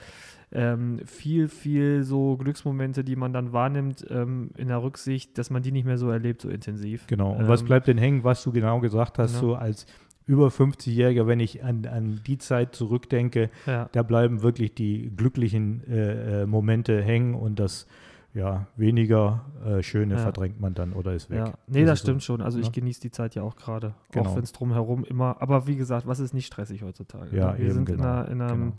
ähm, 0.52 1.00
viel, 1.06 1.48
viel 1.48 2.04
so 2.04 2.36
Glücksmomente, 2.36 3.06
die 3.06 3.16
man 3.16 3.32
dann 3.32 3.54
wahrnimmt, 3.54 4.06
ähm, 4.10 4.50
in 4.58 4.68
der 4.68 4.84
Rücksicht, 4.84 5.38
dass 5.38 5.50
man 5.50 5.64
die 5.64 5.72
nicht 5.72 5.86
mehr 5.86 5.98
so 5.98 6.10
erlebt, 6.10 6.42
so 6.42 6.50
intensiv. 6.50 7.08
Genau. 7.08 7.32
Und 7.32 7.48
was 7.48 7.62
Ähm, 7.62 7.68
bleibt 7.68 7.88
denn 7.88 7.98
hängen, 7.98 8.26
was 8.26 8.44
du 8.44 8.52
genau 8.52 8.82
gesagt 8.82 9.18
hast, 9.18 9.36
Ja. 9.36 9.40
so 9.40 9.56
als 9.56 9.86
über 10.28 10.48
50-Jähriger, 10.48 11.28
wenn 11.28 11.40
ich 11.40 11.64
an, 11.64 11.86
an 11.86 12.22
die 12.26 12.38
Zeit 12.38 12.76
zurückdenke, 12.76 13.50
Ja. 13.66 13.90
da 13.92 14.04
bleiben 14.04 14.42
wirklich 14.42 14.74
die 14.74 15.12
glücklichen 15.16 15.84
äh, 15.88 16.42
äh, 16.42 16.46
Momente 16.46 17.02
hängen 17.02 17.36
und 17.36 17.60
das 17.60 17.88
ja, 18.36 18.68
weniger 18.76 19.42
äh, 19.66 19.82
schöne 19.82 20.14
Ja. 20.16 20.20
verdrängt 20.20 20.60
man 20.62 20.74
dann 20.76 20.94
oder 20.94 21.14
ist 21.14 21.30
weg. 21.32 21.40
Ja, 21.40 21.54
nee, 21.68 21.86
das 21.86 22.00
so, 22.00 22.04
stimmt 22.06 22.22
schon. 22.24 22.42
Also 22.42 22.60
ich 22.60 22.66
ne? 22.68 22.72
genieße 22.74 23.02
die 23.02 23.10
Zeit 23.10 23.34
ja 23.34 23.42
auch 23.42 23.56
gerade. 23.56 23.96
Genau. 24.12 24.30
Auch 24.30 24.36
wenn 24.36 24.44
es 24.44 24.52
drumherum 24.52 25.04
immer, 25.06 25.38
aber 25.42 25.66
wie 25.68 25.76
gesagt, 25.78 26.06
was 26.06 26.20
ist 26.20 26.34
nicht 26.34 26.46
stressig 26.46 26.84
heutzutage? 26.84 27.36
Ja, 27.36 27.54
ne? 27.54 27.58
wir 27.58 27.66
eben, 27.66 27.74
sind 27.74 27.86
genau, 27.86 28.04
in, 28.04 28.08
einer, 28.10 28.28
in 28.30 28.42
einem, 28.42 28.74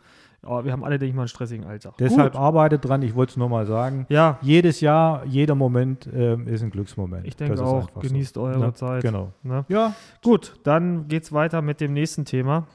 ja, 0.46 0.64
wir 0.64 0.70
haben 0.72 0.84
alle, 0.84 0.98
denke 0.98 1.10
ich 1.10 1.14
mal, 1.16 1.22
einen 1.22 1.28
stressigen 1.28 1.64
Alltag. 1.66 1.94
Deshalb 1.98 2.34
Gut. 2.34 2.40
arbeitet 2.40 2.84
dran, 2.84 3.00
ich 3.02 3.14
wollte 3.14 3.30
es 3.30 3.36
nur 3.38 3.48
mal 3.48 3.66
sagen. 3.66 4.06
Ja, 4.10 4.38
Jedes 4.42 4.80
Jahr, 4.80 5.24
jeder 5.24 5.54
Moment 5.54 6.08
ähm, 6.14 6.46
ist 6.46 6.62
ein 6.62 6.70
Glücksmoment. 6.70 7.26
ich 7.26 7.34
denke 7.34 7.54
Das 7.54 7.64
auch, 7.64 7.88
genießt 7.98 8.34
so. 8.34 8.42
eure 8.42 8.58
Ne? 8.60 8.74
Zeit. 8.74 9.02
Genau. 9.02 9.32
Ne? 9.42 9.64
Ja, 9.68 9.94
Gut, 10.22 10.60
dann 10.64 11.08
geht's 11.08 11.32
weiter 11.32 11.62
mit 11.62 11.80
dem 11.80 11.94
nächsten 11.94 12.24
Thema. 12.26 12.66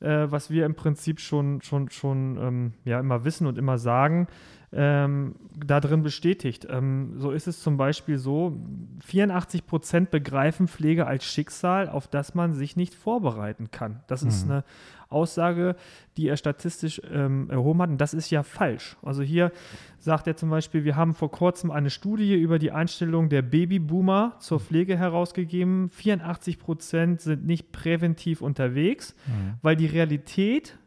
äh, 0.00 0.26
was 0.28 0.50
wir 0.50 0.66
im 0.66 0.74
Prinzip 0.74 1.20
schon, 1.20 1.62
schon, 1.62 1.90
schon 1.90 2.38
ähm, 2.38 2.72
ja, 2.84 3.00
immer 3.00 3.24
wissen 3.24 3.46
und 3.46 3.58
immer 3.58 3.78
sagen, 3.78 4.28
ähm, 4.74 5.34
da 5.54 5.80
drin 5.80 6.02
bestätigt. 6.02 6.66
Ähm, 6.70 7.12
so 7.18 7.30
ist 7.30 7.46
es 7.46 7.62
zum 7.62 7.76
Beispiel 7.76 8.18
so, 8.18 8.58
84 9.04 9.66
Prozent 9.66 10.10
begreifen 10.10 10.66
Pflege 10.68 11.06
als 11.06 11.24
Schicksal, 11.24 11.88
auf 11.88 12.08
das 12.08 12.34
man 12.34 12.54
sich 12.54 12.76
nicht 12.76 12.94
vorbereiten 12.94 13.70
kann. 13.70 14.00
Das 14.06 14.22
ist 14.22 14.46
Mhm. 14.46 14.50
eine 14.52 14.64
Aussage, 15.10 15.76
die 16.16 16.26
er 16.28 16.38
statistisch 16.38 17.02
ähm, 17.12 17.50
erhoben 17.50 17.82
hat 17.82 17.90
und 17.90 17.98
das 18.00 18.14
ist 18.14 18.30
ja 18.30 18.42
falsch. 18.42 18.96
Also 19.02 19.22
hier 19.22 19.52
sagt 19.98 20.26
er 20.26 20.36
zum 20.36 20.48
Beispiel, 20.48 20.84
wir 20.84 20.96
haben 20.96 21.12
vor 21.12 21.30
kurzem 21.30 21.70
eine 21.70 21.90
Studie 21.90 22.34
über 22.34 22.58
die 22.58 22.72
Einstellung 22.72 23.28
der 23.28 23.42
Babyboomer 23.42 24.36
zur 24.38 24.58
Pflege 24.58 24.96
herausgegeben. 24.96 25.90
84 25.90 26.58
Prozent 26.58 27.20
sind 27.20 27.44
nicht 27.44 27.72
präventiv 27.72 28.40
unterwegs, 28.40 29.14
Mhm. 29.26 29.54
weil 29.60 29.76
die 29.76 29.84
Realität 29.86 30.78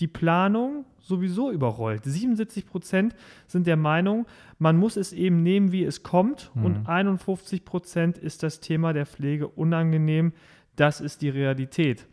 die 0.00 0.08
Planung 0.08 0.84
sowieso 0.98 1.50
überrollt. 1.50 2.04
77 2.04 2.66
Prozent 2.66 3.14
sind 3.46 3.66
der 3.66 3.76
Meinung, 3.76 4.26
man 4.58 4.76
muss 4.76 4.96
es 4.96 5.12
eben 5.12 5.42
nehmen, 5.42 5.72
wie 5.72 5.84
es 5.84 6.02
kommt. 6.02 6.50
Mhm. 6.54 6.64
Und 6.64 6.86
51 6.86 7.64
Prozent 7.64 8.18
ist 8.18 8.42
das 8.42 8.60
Thema 8.60 8.92
der 8.92 9.06
Pflege 9.06 9.48
unangenehm. 9.48 10.32
Das 10.76 11.00
ist 11.00 11.22
die 11.22 11.28
Realität. 11.28 12.06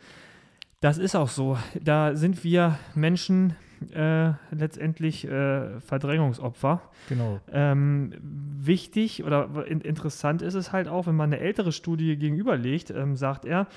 Das 0.79 0.97
ist 0.97 1.15
auch 1.15 1.29
so. 1.29 1.57
Da 1.81 2.15
sind 2.15 2.43
wir 2.43 2.77
Menschen 2.93 3.55
äh, 3.93 4.31
letztendlich 4.51 5.25
äh, 5.27 5.79
Verdrängungsopfer. 5.79 6.81
genau. 7.09 7.39
Ähm, 7.51 8.13
wichtig 8.19 9.23
oder 9.23 9.65
in, 9.67 9.81
interessant 9.81 10.41
ist 10.41 10.55
es 10.55 10.71
halt 10.71 10.87
auch, 10.87 11.07
wenn 11.07 11.15
man 11.15 11.31
eine 11.31 11.41
ältere 11.41 11.71
Studie 11.71 12.17
gegenüberlegt, 12.17 12.91
ähm, 12.91 13.15
sagt 13.15 13.45
er, 13.45 13.67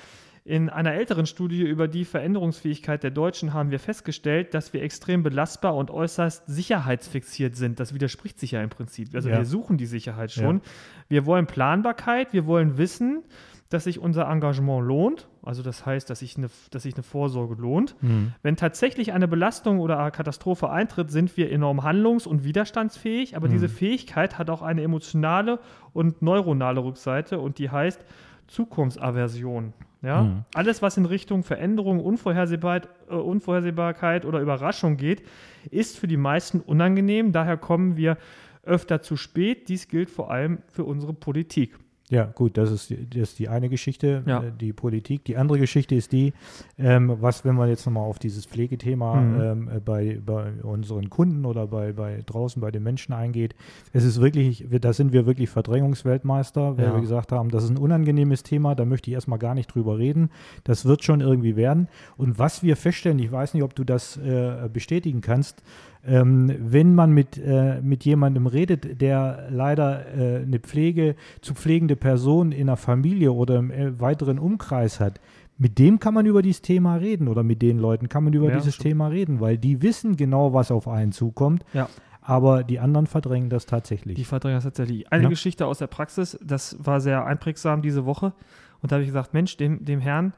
in 0.43 0.69
einer 0.69 0.93
älteren 0.93 1.27
Studie 1.27 1.61
über 1.61 1.87
die 1.87 2.03
Veränderungsfähigkeit 2.03 3.03
der 3.03 3.11
Deutschen 3.11 3.53
haben 3.53 3.69
wir 3.69 3.79
festgestellt, 3.79 4.53
dass 4.55 4.73
wir 4.73 4.81
extrem 4.81 5.21
belastbar 5.21 5.75
und 5.75 5.91
äußerst 5.91 6.43
sicherheitsfixiert 6.47 7.55
sind. 7.55 7.79
Das 7.79 7.93
widerspricht 7.93 8.39
sich 8.39 8.51
ja 8.51 8.61
im 8.63 8.69
Prinzip. 8.69 9.09
Also 9.13 9.29
Ja. 9.29 9.37
wir 9.37 9.45
suchen 9.45 9.77
die 9.77 9.85
Sicherheit 9.85 10.31
schon. 10.31 10.61
Wir 11.09 11.27
wollen 11.27 11.45
Planbarkeit, 11.45 12.33
wir 12.33 12.47
wollen 12.47 12.77
wissen, 12.79 13.21
dass 13.69 13.83
sich 13.85 13.99
unser 13.99 14.27
Engagement 14.29 14.85
lohnt. 14.85 15.27
Also 15.43 15.61
das 15.63 15.85
heißt, 15.85 16.09
dass 16.09 16.19
sich 16.19 16.35
eine, 16.37 16.49
dass 16.71 16.83
sich 16.83 16.95
eine 16.95 17.03
Vorsorge 17.03 17.53
lohnt. 17.61 17.95
Mhm. 18.01 18.33
Wenn 18.41 18.55
tatsächlich 18.55 19.13
eine 19.13 19.27
Belastung 19.27 19.79
oder 19.79 19.99
eine 19.99 20.11
Katastrophe 20.11 20.69
eintritt, 20.71 21.11
sind 21.11 21.37
wir 21.37 21.51
enorm 21.51 21.83
handlungs- 21.83 22.25
und 22.27 22.43
widerstandsfähig, 22.43 23.35
aber 23.37 23.47
Mhm. 23.47 23.51
diese 23.53 23.69
Fähigkeit 23.69 24.37
hat 24.39 24.49
auch 24.49 24.61
eine 24.63 24.81
emotionale 24.81 25.59
und 25.93 26.21
neuronale 26.23 26.83
Rückseite 26.83 27.39
und 27.39 27.59
die 27.59 27.69
heißt 27.69 28.03
Zukunftsaversion. 28.47 29.73
Ja? 30.01 30.23
Mhm. 30.23 30.45
Alles, 30.53 30.81
was 30.81 30.97
in 30.97 31.05
Richtung 31.05 31.43
Veränderung, 31.43 31.99
Unvorhersehbarkeit, 31.99 32.89
äh, 33.09 33.15
Unvorhersehbarkeit 33.15 34.25
oder 34.25 34.39
Überraschung 34.39 34.97
geht, 34.97 35.23
ist 35.69 35.97
für 35.97 36.07
die 36.07 36.17
meisten 36.17 36.59
unangenehm. 36.59 37.31
Daher 37.31 37.57
kommen 37.57 37.97
wir 37.97 38.17
öfter 38.63 39.01
zu 39.01 39.15
spät. 39.15 39.69
Dies 39.69 39.87
gilt 39.87 40.09
vor 40.09 40.31
allem 40.31 40.59
für 40.67 40.83
unsere 40.83 41.13
Politik. 41.13 41.77
Ja, 42.11 42.25
gut, 42.25 42.57
das 42.57 42.69
ist, 42.71 42.89
die- 42.89 43.09
das 43.09 43.29
ist 43.29 43.39
die 43.39 43.47
eine 43.47 43.69
Geschichte, 43.69 44.21
Ja. 44.25 44.43
äh, 44.43 44.51
die 44.59 44.73
Politik. 44.73 45.23
Die 45.25 45.37
andere 45.37 45.57
Geschichte 45.59 45.95
ist 45.95 46.11
die, 46.11 46.33
ähm, 46.77 47.15
was, 47.21 47.45
wenn 47.45 47.55
man 47.55 47.69
jetzt 47.69 47.85
nochmal 47.85 48.03
auf 48.03 48.19
dieses 48.19 48.45
Pflegethema 48.45 49.15
Mhm. 49.15 49.41
ähm, 49.41 49.69
äh, 49.77 49.79
bei, 49.79 50.19
bei 50.23 50.51
unseren 50.61 51.09
Kunden 51.09 51.45
oder 51.45 51.67
bei, 51.67 51.93
bei 51.93 52.21
draußen 52.25 52.61
bei 52.61 52.69
den 52.69 52.83
Menschen 52.83 53.13
eingeht. 53.13 53.55
Es 53.93 54.03
ist 54.03 54.19
wirklich, 54.19 54.69
wir- 54.69 54.79
da 54.81 54.91
sind 54.91 55.13
wir 55.13 55.25
wirklich 55.25 55.49
Verdrängungsweltmeister, 55.49 56.77
weil 56.77 56.85
Ja. 56.85 56.93
wir 56.93 57.01
gesagt 57.01 57.31
haben, 57.31 57.49
das 57.49 57.63
ist 57.63 57.69
ein 57.69 57.77
unangenehmes 57.77 58.43
Thema, 58.43 58.75
da 58.75 58.85
möchte 58.85 59.09
ich 59.09 59.13
erstmal 59.15 59.39
gar 59.39 59.55
nicht 59.55 59.73
drüber 59.73 59.97
reden. 59.97 60.29
Das 60.63 60.85
wird 60.85 61.03
schon 61.03 61.21
irgendwie 61.21 61.55
werden. 61.55 61.87
Und 62.17 62.39
was 62.39 62.61
wir 62.63 62.75
feststellen, 62.75 63.19
ich 63.19 63.31
weiß 63.31 63.53
nicht, 63.53 63.63
ob 63.63 63.73
du 63.75 63.83
das 63.83 64.17
äh, 64.17 64.69
bestätigen 64.71 65.21
kannst, 65.21 65.63
ähm, 66.05 66.51
wenn 66.59 66.95
man 66.95 67.11
mit, 67.11 67.37
äh, 67.37 67.79
mit 67.81 68.03
jemandem 68.05 68.47
redet, 68.47 69.01
der 69.01 69.47
leider 69.51 70.05
äh, 70.15 70.41
eine 70.43 70.59
Pflege, 70.59 71.15
zu 71.41 71.53
pflegende 71.53 71.95
Person 71.95 72.51
in 72.51 72.69
einer 72.69 72.77
Familie 72.77 73.31
oder 73.31 73.57
im 73.57 73.71
äh, 73.71 73.99
weiteren 73.99 74.39
Umkreis 74.39 74.99
hat, 74.99 75.19
mit 75.57 75.77
dem 75.77 75.99
kann 75.99 76.15
man 76.15 76.25
über 76.25 76.41
dieses 76.41 76.61
Thema 76.63 76.95
reden 76.95 77.27
oder 77.27 77.43
mit 77.43 77.61
den 77.61 77.77
Leuten 77.77 78.09
kann 78.09 78.23
man 78.23 78.33
über 78.33 78.49
Ja, 78.49 78.55
dieses 78.57 78.73
stimmt. 78.75 78.87
Thema 78.89 79.07
reden, 79.07 79.39
weil 79.41 79.57
die 79.59 79.81
wissen 79.83 80.17
genau, 80.17 80.53
was 80.53 80.71
auf 80.71 80.87
einen 80.87 81.11
zukommt, 81.11 81.63
Ja. 81.73 81.87
aber 82.21 82.63
die 82.63 82.79
anderen 82.79 83.05
verdrängen 83.05 83.51
das 83.51 83.67
tatsächlich. 83.67 84.15
Die 84.15 84.23
verdrängen 84.25 84.57
das 84.57 84.63
tatsächlich. 84.63 85.11
Eine 85.11 85.23
Ja. 85.23 85.29
Geschichte 85.29 85.67
aus 85.67 85.77
der 85.77 85.87
Praxis, 85.87 86.39
das 86.43 86.77
war 86.83 86.99
sehr 86.99 87.25
einprägsam 87.27 87.83
diese 87.83 88.05
Woche. 88.07 88.33
Und 88.81 88.91
da 88.91 88.95
habe 88.95 89.03
ich 89.03 89.09
gesagt, 89.09 89.35
Mensch, 89.35 89.55
dem, 89.57 89.85
dem 89.85 89.99
Herrn, 89.99 90.33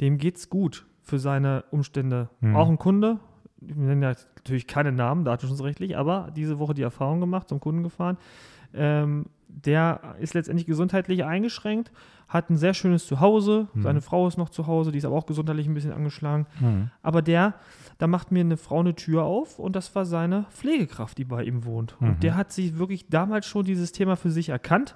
dem 0.00 0.18
geht's 0.18 0.48
gut 0.50 0.86
für 1.02 1.18
seine 1.18 1.64
Umstände. 1.72 2.28
Mhm. 2.40 2.54
Auch 2.54 2.68
ein 2.68 2.78
Kunde, 2.78 3.18
wir 3.60 3.76
nennen 3.76 4.02
ja 4.02 4.14
natürlich 4.36 4.66
keine 4.66 4.92
Namen, 4.92 5.24
datenschutzrechtlich, 5.24 5.96
aber 5.96 6.30
diese 6.34 6.58
Woche 6.58 6.74
die 6.74 6.82
Erfahrung 6.82 7.20
gemacht, 7.20 7.48
zum 7.48 7.60
Kunden 7.60 7.82
gefahren. 7.82 8.16
Ähm, 8.72 9.26
der 9.48 10.14
ist 10.20 10.34
letztendlich 10.34 10.66
gesundheitlich 10.66 11.24
eingeschränkt, 11.24 11.90
hat 12.28 12.50
ein 12.50 12.56
sehr 12.56 12.72
schönes 12.72 13.06
Zuhause, 13.06 13.66
Mhm. 13.74 13.82
seine 13.82 14.00
Frau 14.00 14.28
ist 14.28 14.38
noch 14.38 14.48
zu 14.50 14.68
Hause, 14.68 14.92
die 14.92 14.98
ist 14.98 15.04
aber 15.04 15.16
auch 15.16 15.26
gesundheitlich 15.26 15.66
ein 15.66 15.74
bisschen 15.74 15.92
angeschlagen. 15.92 16.46
Mhm. 16.60 16.90
Aber 17.02 17.20
der, 17.20 17.54
da 17.98 18.06
macht 18.06 18.30
mir 18.30 18.40
eine 18.40 18.56
Frau 18.56 18.78
eine 18.78 18.94
Tür 18.94 19.24
auf 19.24 19.58
und 19.58 19.74
das 19.74 19.92
war 19.96 20.04
seine 20.04 20.44
Pflegekraft, 20.50 21.18
die 21.18 21.24
bei 21.24 21.42
ihm 21.42 21.64
wohnt. 21.64 21.96
Mhm. 22.00 22.08
Und 22.08 22.22
der 22.22 22.36
hat 22.36 22.52
sich 22.52 22.78
wirklich 22.78 23.08
damals 23.08 23.46
schon 23.46 23.64
dieses 23.64 23.90
Thema 23.90 24.16
für 24.16 24.30
sich 24.30 24.50
erkannt. 24.50 24.94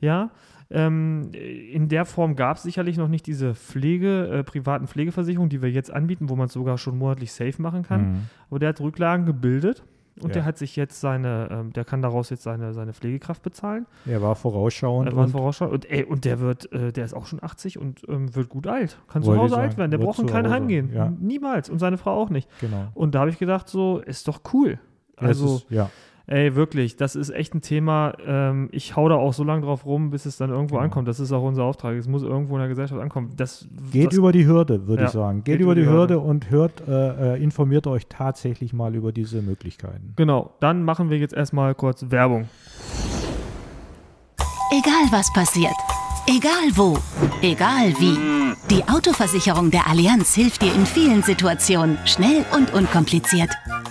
Ja, 0.00 0.30
ähm, 0.70 1.30
in 1.32 1.88
der 1.88 2.04
Form 2.04 2.36
gab 2.36 2.56
es 2.56 2.62
sicherlich 2.62 2.96
noch 2.96 3.08
nicht 3.08 3.26
diese 3.26 3.54
Pflege, 3.54 4.28
äh, 4.28 4.44
privaten 4.44 4.86
Pflegeversicherung, 4.86 5.48
die 5.48 5.62
wir 5.62 5.70
jetzt 5.70 5.92
anbieten, 5.92 6.28
wo 6.28 6.36
man 6.36 6.46
es 6.46 6.52
sogar 6.52 6.78
schon 6.78 6.96
monatlich 6.96 7.32
safe 7.32 7.60
machen 7.60 7.82
kann. 7.82 8.00
Mhm. 8.12 8.18
Aber 8.50 8.58
der 8.60 8.68
hat 8.70 8.80
Rücklagen 8.80 9.26
gebildet 9.26 9.82
und 10.20 10.28
Ja. 10.28 10.34
der 10.34 10.44
hat 10.44 10.58
sich 10.58 10.76
jetzt 10.76 11.00
seine, 11.00 11.48
ähm, 11.50 11.72
der 11.72 11.84
kann 11.84 12.02
daraus 12.02 12.30
jetzt 12.30 12.44
seine, 12.44 12.72
seine 12.72 12.92
Pflegekraft 12.92 13.42
bezahlen. 13.42 13.86
Er 14.06 14.22
war 14.22 14.36
vorausschauend. 14.36 15.08
Er 15.08 15.16
war 15.16 15.24
und 15.24 15.30
vorausschauend. 15.30 15.72
Und, 15.74 15.90
ey, 15.90 16.04
und 16.04 16.24
der 16.24 16.38
wird, 16.38 16.70
äh, 16.72 16.92
der 16.92 17.04
ist 17.04 17.14
auch 17.14 17.26
schon 17.26 17.42
80 17.42 17.76
und 17.78 18.02
ähm, 18.08 18.32
wird 18.36 18.48
gut 18.48 18.68
alt. 18.68 18.96
Kann 19.08 19.24
zu 19.24 19.36
Hause 19.36 19.56
alt 19.56 19.76
werden. 19.76 19.90
Der 19.90 19.98
braucht 19.98 20.20
in 20.20 20.26
kein 20.26 20.48
Heim 20.50 20.68
gehen. 20.68 20.90
ja. 20.94 21.12
Niemals. 21.18 21.68
Und 21.68 21.80
seine 21.80 21.98
Frau 21.98 22.12
auch 22.12 22.30
nicht. 22.30 22.48
genau. 22.60 22.88
Und 22.94 23.16
da 23.16 23.20
habe 23.20 23.30
ich 23.30 23.38
gedacht, 23.38 23.68
so, 23.68 23.98
ist 23.98 24.28
doch 24.28 24.40
cool. 24.52 24.78
Also, 25.16 25.56
ist, 25.56 25.66
ja, 25.70 25.90
ey, 26.30 26.54
wirklich, 26.54 26.96
das 26.96 27.16
ist 27.16 27.30
echt 27.30 27.54
ein 27.54 27.60
Thema. 27.60 28.14
Ähm, 28.26 28.68
ich 28.72 28.96
hau 28.96 29.08
da 29.08 29.16
auch 29.16 29.32
so 29.34 29.44
lange 29.44 29.62
drauf 29.62 29.84
rum, 29.84 30.10
bis 30.10 30.26
es 30.26 30.36
dann 30.36 30.50
irgendwo 30.50 30.76
Genau. 30.76 30.84
ankommt. 30.84 31.08
Das 31.08 31.20
ist 31.20 31.32
auch 31.32 31.42
unser 31.42 31.64
Auftrag. 31.64 31.96
Es 31.96 32.08
muss 32.08 32.22
irgendwo 32.22 32.54
in 32.54 32.60
der 32.60 32.68
Gesellschaft 32.68 33.00
ankommen. 33.00 33.32
Das, 33.36 33.66
Geht 33.92 34.12
das, 34.12 34.14
über 34.18 34.32
die 34.32 34.46
Hürde, 34.46 34.86
würde 34.86 35.02
Ja, 35.02 35.08
ich 35.08 35.12
sagen. 35.12 35.44
Geht, 35.44 35.60
über 35.60 35.74
die 35.74 35.86
Hürde, 35.86 36.20
und 36.20 36.50
hört, 36.50 36.86
äh, 36.88 37.34
äh, 37.34 37.42
informiert 37.42 37.86
euch 37.86 38.06
tatsächlich 38.06 38.72
mal 38.72 38.94
über 38.94 39.12
diese 39.12 39.42
Möglichkeiten. 39.42 40.14
Genau, 40.16 40.52
dann 40.60 40.84
machen 40.84 41.10
wir 41.10 41.18
jetzt 41.18 41.34
erstmal 41.34 41.74
kurz 41.74 42.10
Werbung. 42.10 42.48
Egal 44.72 45.06
was 45.10 45.32
passiert, 45.32 45.74
Egal 46.26 46.70
wo, 46.76 46.96
egal 47.42 47.92
wie. 47.98 48.16
Die 48.70 48.84
Autoversicherung 48.88 49.70
der 49.72 49.88
Allianz 49.88 50.34
hilft 50.34 50.62
dir 50.62 50.72
in 50.72 50.86
vielen 50.86 51.24
Situationen 51.24 51.98
schnell 52.04 52.44
und 52.56 52.72
unkompliziert. 52.72 53.50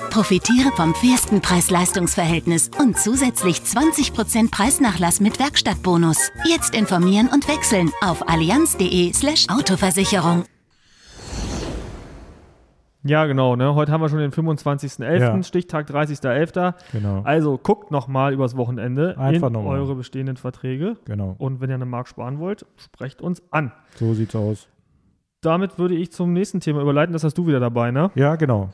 Profitiere 0.10 0.72
vom 0.76 0.94
fairsten 0.96 1.40
Preis-Leistungs-Verhältnis 1.42 2.72
und 2.80 2.98
zusätzlich 2.98 3.58
20% 3.58 4.50
Preisnachlass 4.52 5.20
mit 5.22 5.40
Werkstattbonus. 5.40 6.32
Jetzt 6.46 6.76
informieren 6.76 7.30
und 7.32 7.48
wechseln 7.48 7.92
auf 8.04 8.28
allianz.de/slash 8.28 9.48
Autoversicherung. 9.50 10.44
Ja, 13.04 13.26
genau. 13.28 13.56
Ne? 13.56 13.76
Heute 13.76 13.92
haben 13.92 14.02
wir 14.02 14.10
schon 14.10 14.20
den 14.20 14.32
25.11., 14.32 15.20
Ja. 15.20 15.44
Stichtag 15.44 15.90
30.11. 15.90 16.74
Genau. 16.92 17.22
Also 17.24 17.58
guckt 17.58 17.92
nochmal 17.92 18.34
übers 18.34 18.58
Wochenende 18.58 19.18
Einfach 19.18 19.48
in 19.48 19.54
noch 19.54 19.64
mal. 19.64 19.80
eure 19.80 19.96
bestehenden 19.96 20.36
Verträge. 20.38 20.98
Genau. 21.06 21.36
Und 21.38 21.62
wenn 21.62 21.70
ihr 21.70 21.76
eine 21.76 21.86
Mark 21.86 22.08
sparen 22.10 22.40
wollt, 22.40 22.66
sprecht 22.76 23.22
uns 23.22 23.42
an. 23.52 23.72
So 23.96 24.14
sieht's 24.14 24.36
aus. 24.36 24.68
Damit 25.42 25.80
würde 25.80 25.96
ich 25.96 26.12
zum 26.12 26.34
nächsten 26.34 26.60
Thema 26.60 26.82
überleiten. 26.82 27.14
Das 27.14 27.24
hast 27.24 27.38
du 27.38 27.48
wieder 27.48 27.62
dabei, 27.62 27.92
ne? 27.92 28.12
Ja, 28.16 28.36
genau. 28.36 28.70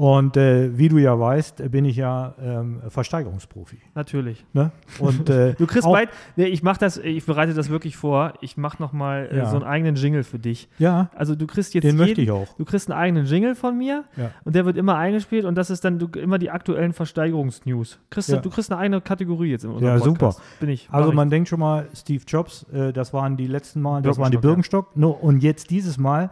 Und 0.00 0.38
äh, 0.38 0.78
wie 0.78 0.88
du 0.88 0.96
ja 0.96 1.20
weißt, 1.20 1.70
bin 1.70 1.84
ich 1.84 1.96
ja 1.96 2.34
ähm, 2.42 2.80
Versteigerungsprofi. 2.88 3.76
Natürlich. 3.94 4.46
Ne? 4.54 4.70
Und, 4.98 5.28
äh, 5.28 5.52
Du 5.58 5.66
kriegst 5.66 5.86
bald, 5.86 6.08
nee, 6.36 6.46
ich 6.46 6.62
mache 6.62 6.80
das, 6.80 6.96
ich 6.96 7.26
bereite 7.26 7.52
das 7.52 7.68
wirklich 7.68 7.98
vor. 7.98 8.32
Ich 8.40 8.56
mache 8.56 8.80
nochmal 8.80 9.28
äh, 9.30 9.36
Ja. 9.36 9.50
so 9.50 9.56
einen 9.56 9.66
eigenen 9.66 9.96
Jingle 9.96 10.24
für 10.24 10.38
dich. 10.38 10.70
Ja, 10.78 11.10
Also 11.14 11.34
du 11.34 11.46
kriegst 11.46 11.74
jetzt 11.74 11.84
den 11.84 11.96
jeden, 11.96 11.98
möchte 11.98 12.22
ich 12.22 12.30
auch. 12.30 12.46
Du 12.56 12.64
kriegst 12.64 12.90
einen 12.90 12.98
eigenen 12.98 13.26
Jingle 13.26 13.54
von 13.54 13.76
mir 13.76 14.04
Ja. 14.16 14.30
und 14.44 14.54
der 14.54 14.64
wird 14.64 14.78
immer 14.78 14.96
eingespielt 14.96 15.44
und 15.44 15.54
das 15.56 15.68
ist 15.68 15.84
dann 15.84 15.98
du, 15.98 16.06
immer 16.18 16.38
die 16.38 16.48
aktuellen 16.50 16.94
Versteigerungsnews. 16.94 17.98
Kriegst 18.08 18.30
du, 18.30 18.36
Ja. 18.36 18.40
du 18.40 18.48
kriegst 18.48 18.72
eine 18.72 18.80
eigene 18.80 19.02
Kategorie 19.02 19.50
jetzt 19.50 19.64
in 19.64 19.70
unserem 19.72 19.98
Ja, 19.98 20.02
Podcast. 20.02 20.38
super. 20.38 20.44
Bin 20.60 20.70
ich. 20.70 20.88
Also 20.90 21.10
ich. 21.10 21.14
man 21.14 21.28
denkt 21.28 21.50
schon 21.50 21.60
mal, 21.60 21.88
Steve 21.94 22.22
Jobs, 22.26 22.64
äh, 22.72 22.94
das 22.94 23.12
waren 23.12 23.36
die 23.36 23.46
letzten 23.46 23.82
Mal, 23.82 24.00
das 24.00 24.16
waren 24.16 24.30
die 24.30 24.38
Birkenstock, 24.38 24.94
Birkenstock. 24.94 24.96
No, 24.96 25.10
und 25.10 25.42
jetzt 25.42 25.68
dieses 25.68 25.98
Mal 25.98 26.30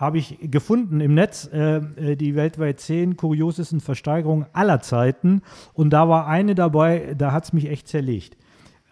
habe 0.00 0.16
ich 0.18 0.38
gefunden 0.40 1.00
im 1.00 1.12
Netz 1.14 1.48
äh, 1.52 1.76
äh, 1.76 2.16
die 2.16 2.34
weltweit 2.34 2.80
zehn 2.80 3.16
kuriosesten 3.18 3.80
Versteigerungen 3.80 4.46
aller 4.54 4.80
Zeiten. 4.80 5.42
Und 5.74 5.90
da 5.90 6.08
war 6.08 6.26
eine 6.26 6.54
dabei, 6.54 7.14
da 7.18 7.32
hat 7.32 7.44
es 7.44 7.52
mich 7.52 7.68
echt 7.68 7.86
zerlegt. 7.86 8.36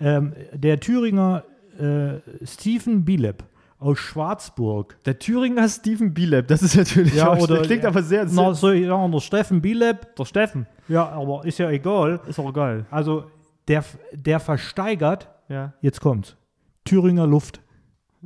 Ähm, 0.00 0.34
der 0.52 0.78
Thüringer 0.80 1.44
äh, 1.80 2.18
Stephen 2.46 3.04
Bieleb 3.06 3.42
aus 3.78 3.98
Schwarzburg. 3.98 4.96
Der 5.06 5.18
Thüringer 5.18 5.68
Steven 5.68 6.12
Bieleb, 6.12 6.48
das 6.48 6.62
ist 6.62 6.76
natürlich 6.76 7.14
Ja, 7.14 7.30
auch- 7.32 7.40
oder- 7.42 7.62
klingt 7.62 7.84
aber 7.86 8.02
sehr, 8.02 8.26
Na, 8.30 8.52
so, 8.52 8.70
ja, 8.72 9.08
der 9.08 9.20
Steffen 9.20 9.62
Bieleb. 9.62 10.14
der 10.16 10.24
Steffen. 10.26 10.66
Ja, 10.88 11.08
aber 11.08 11.44
ist 11.46 11.58
ja 11.58 11.70
egal. 11.70 12.20
Ist 12.28 12.38
auch 12.38 12.52
geil. 12.52 12.84
Also 12.90 13.24
der, 13.68 13.82
der 14.12 14.40
versteigert, 14.40 15.28
Ja. 15.48 15.72
jetzt 15.80 16.00
kommt's, 16.00 16.36
Thüringer 16.84 17.26
Luft. 17.26 17.60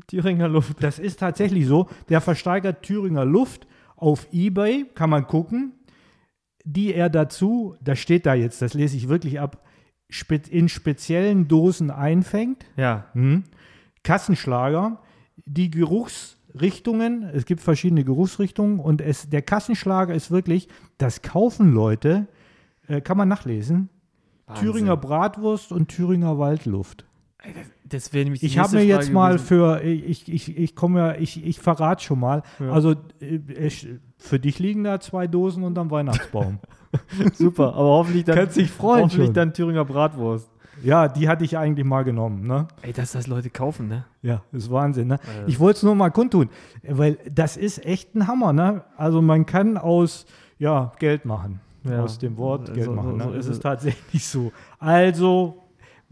Thüringer 0.07 0.49
Luft. 0.49 0.83
Das 0.83 0.99
ist 0.99 1.21
tatsächlich 1.21 1.67
so. 1.67 1.89
Der 2.09 2.21
versteigert 2.21 2.83
Thüringer 2.83 3.25
Luft 3.25 3.67
auf 3.97 4.27
Ebay, 4.33 4.87
kann 4.95 5.11
man 5.11 5.27
gucken, 5.27 5.73
die 6.65 6.95
er 6.95 7.09
dazu, 7.09 7.77
das 7.81 7.99
steht 7.99 8.27
da 8.27 8.35
jetzt, 8.35 8.63
das 8.63 8.75
lese 8.75 8.97
ich 8.97 9.09
wirklich 9.09 9.41
ab, 9.41 9.65
in 10.51 10.69
speziellen 10.69 11.49
Dosen 11.49 11.91
einfängt. 11.91 12.67
Ja. 12.77 13.07
Hm. 13.13 13.45
Kassenschlager, 14.03 15.01
die 15.47 15.71
Geruchsrichtungen, 15.71 17.23
es 17.33 17.47
gibt 17.47 17.61
verschiedene 17.61 18.05
Geruchsrichtungen 18.05 18.81
und 18.81 19.01
es, 19.01 19.31
der 19.31 19.43
Kassenschlager 19.43 20.15
ist 20.15 20.31
wirklich, 20.31 20.69
das 20.99 21.23
kaufen 21.23 21.73
Leute, 21.73 22.27
äh, 22.89 23.01
kann 23.01 23.17
man 23.17 23.29
nachlesen, 23.29 23.89
Thüringer 24.59 24.97
Bratwurst 24.97 25.73
und 25.73 25.89
Thüringer 25.89 26.39
Waldluft. 26.39 27.07
Das 27.85 28.13
wäre 28.13 28.25
nämlich 28.25 28.41
die 28.41 28.47
Ich 28.47 28.59
habe 28.59 28.77
mir 28.77 28.85
jetzt 28.85 29.05
Frage 29.07 29.13
mal 29.15 29.33
gewesen. 29.33 29.47
für, 29.47 29.83
ich, 29.83 30.33
ich, 30.33 30.57
ich 30.57 30.75
komme 30.75 30.99
ja, 31.01 31.15
ich, 31.17 31.45
ich 31.45 31.59
verrate 31.61 32.03
schon 32.03 32.21
mal, 32.21 32.43
Ja. 32.61 32.71
also 32.73 32.93
äh, 33.21 33.69
für 34.19 34.39
dich 34.39 34.59
liegen 34.59 34.85
da 34.85 35.01
zwei 35.01 35.27
Dosen 35.27 35.63
unterm 35.65 35.91
Weihnachtsbaum. 35.91 36.59
Super, 37.35 37.69
aber 37.75 37.85
hoffentlich 37.85 38.25
dann, 38.25 38.37
Kannst 38.37 38.57
dich 38.57 38.71
freuen 38.71 39.05
hoffentlich 39.05 39.27
schon. 39.27 39.35
dann 39.35 39.53
Thüringer 39.55 39.85
Bratwurst. 39.85 40.49
ja, 40.83 41.09
die 41.09 41.29
hatte 41.29 41.45
ich 41.45 41.57
eigentlich 41.59 41.85
mal 41.87 42.03
genommen, 42.05 42.47
ne? 42.47 42.69
Ey, 42.83 42.93
dass 42.93 43.13
das 43.13 43.27
Leute 43.27 43.51
kaufen, 43.51 43.89
ne? 43.89 44.05
Ja, 44.23 44.43
ist 44.53 44.71
Wahnsinn, 44.71 45.09
ne? 45.09 45.19
Ich 45.47 45.59
wollte 45.61 45.79
es 45.79 45.83
nur 45.83 45.95
mal 45.95 46.11
kundtun, 46.11 46.49
weil 46.87 47.19
das 47.31 47.57
ist 47.57 47.85
echt 47.85 48.15
ein 48.15 48.27
Hammer, 48.27 48.53
ne? 48.53 48.85
Also 48.97 49.21
man 49.21 49.45
kann 49.47 49.77
aus, 49.77 50.27
ja, 50.59 50.93
Geld 50.99 51.25
machen. 51.25 51.61
Ja. 51.85 52.03
Aus 52.05 52.19
dem 52.19 52.37
Wort 52.39 52.69
So- 52.69 52.73
Geld 52.75 52.87
so- 52.87 52.93
machen. 52.93 53.17
Ne? 53.17 53.25
so 53.25 53.31
es 53.31 53.37
ist 53.39 53.47
ist 53.47 53.57
es. 53.57 53.61
tatsächlich 53.61 54.25
so. 54.27 54.53
Also, 54.79 55.62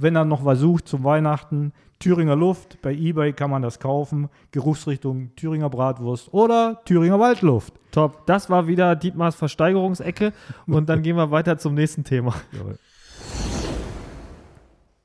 wenn 0.00 0.16
er 0.16 0.25
noch 0.25 0.45
was 0.45 0.59
sucht 0.59 0.88
zum 0.88 1.04
Weihnachten, 1.04 1.73
Thüringer 1.99 2.35
Luft, 2.35 2.80
bei 2.80 2.95
Ebay 2.95 3.35
kann 3.35 3.50
man 3.50 3.61
das 3.61 3.78
kaufen. 3.78 4.30
Geruchsrichtung 4.52 5.33
Thüringer 5.37 5.69
Bratwurst 5.69 6.33
oder 6.33 6.80
Thüringer 6.87 7.21
Waldluft. 7.21 7.75
Top. 7.91 8.25
Das 8.26 8.49
war 8.49 8.67
wieder 8.67 8.97
Dietmars 8.97 9.34
Versteigerungsecke 9.34 10.32
und 10.67 10.89
dann 10.89 11.02
gehen 11.02 11.17
wir 11.17 11.30
weiter 11.30 11.58
zum 11.58 11.75
nächsten 11.75 12.04
Thema. 12.04 12.34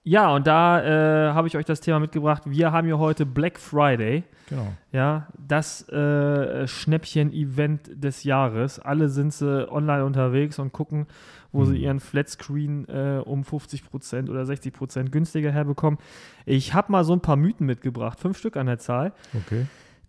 Ja, 0.08 0.30
und 0.36 0.46
da 0.46 0.84
äh, 1.30 1.34
habe 1.34 1.48
ich 1.48 1.58
euch 1.58 1.66
das 1.66 1.82
Thema 1.82 2.00
mitgebracht. 2.00 2.44
Wir 2.46 2.72
haben 2.72 2.88
ja 2.88 3.00
heute 3.00 3.26
Black 3.26 3.58
Friday. 3.60 4.24
Genau. 4.48 4.68
Ja, 4.92 5.28
das 5.36 5.90
äh, 5.90 6.68
Schnäppchen-Event 6.68 7.90
des 8.04 8.24
Jahres. 8.24 8.78
Alle 8.80 9.10
sind 9.10 9.34
sie 9.34 9.68
online 9.72 10.06
unterwegs 10.06 10.60
und 10.60 10.72
gucken, 10.72 11.08
wo 11.52 11.62
Mhm. 11.62 11.66
sie 11.66 11.78
ihren 11.78 12.00
Flatscreen 12.00 12.88
äh, 12.88 13.20
um 13.26 13.42
50% 13.42 14.30
oder 14.30 14.44
60% 14.44 15.10
günstiger 15.10 15.52
herbekommen. 15.52 16.00
Ich 16.46 16.76
habe 16.76 16.92
mal 16.92 17.04
so 17.04 17.14
ein 17.14 17.22
paar 17.22 17.36
Mythen 17.38 17.66
mitgebracht, 17.66 18.20
fünf 18.20 18.38
Stück 18.38 18.58
an 18.58 18.68
der 18.68 18.78
Zahl, 18.78 19.12
Okay. 19.34 19.66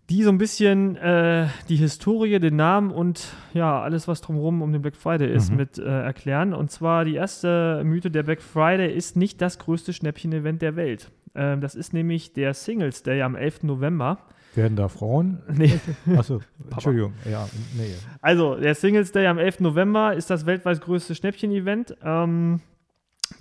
Die 0.09 0.23
so 0.23 0.29
ein 0.29 0.37
bisschen 0.37 0.95
äh, 0.95 1.47
die 1.67 1.75
Historie, 1.75 2.39
den 2.39 2.55
Namen 2.55 2.91
und 2.91 3.25
ja, 3.53 3.81
alles, 3.81 4.07
was 4.07 4.21
drumherum 4.21 4.61
um 4.61 4.71
den 4.71 4.81
Black 4.81 4.95
Friday 4.95 5.29
ist, 5.33 5.51
Mhm. 5.51 5.57
mit 5.57 5.77
äh, 5.77 5.83
erklären. 5.83 6.53
Und 6.53 6.71
zwar 6.71 7.03
die 7.03 7.15
erste 7.15 7.81
Mythe, 7.83 8.09
der 8.09 8.23
Black 8.23 8.41
Friday 8.41 8.93
ist 8.95 9.17
nicht 9.17 9.41
das 9.41 9.59
größte 9.59 9.91
Schnäppchen-Event 9.93 10.61
der 10.61 10.75
Welt. 10.77 11.11
Ähm, 11.35 11.59
das 11.61 11.75
ist 11.75 11.93
nämlich 11.93 12.31
der 12.33 12.53
Singles 12.53 13.03
Day 13.03 13.21
am 13.21 13.35
11. 13.35 13.63
November. 13.63 14.19
Werden 14.55 14.77
da 14.77 14.87
Frauen? 14.87 15.39
Nee. 15.53 15.77
Achso, 16.15 16.39
Entschuldigung. 16.71 17.13
Ja, 17.29 17.47
nee. 17.77 17.93
Also, 18.21 18.55
der 18.55 18.75
Singles 18.75 19.11
Day 19.11 19.27
am 19.27 19.37
11. 19.37 19.59
November 19.59 20.13
ist 20.13 20.29
das 20.29 20.45
weltweit 20.45 20.79
größte 20.81 21.15
Schnäppchen-Event. 21.15 21.97
Ähm, 22.01 22.61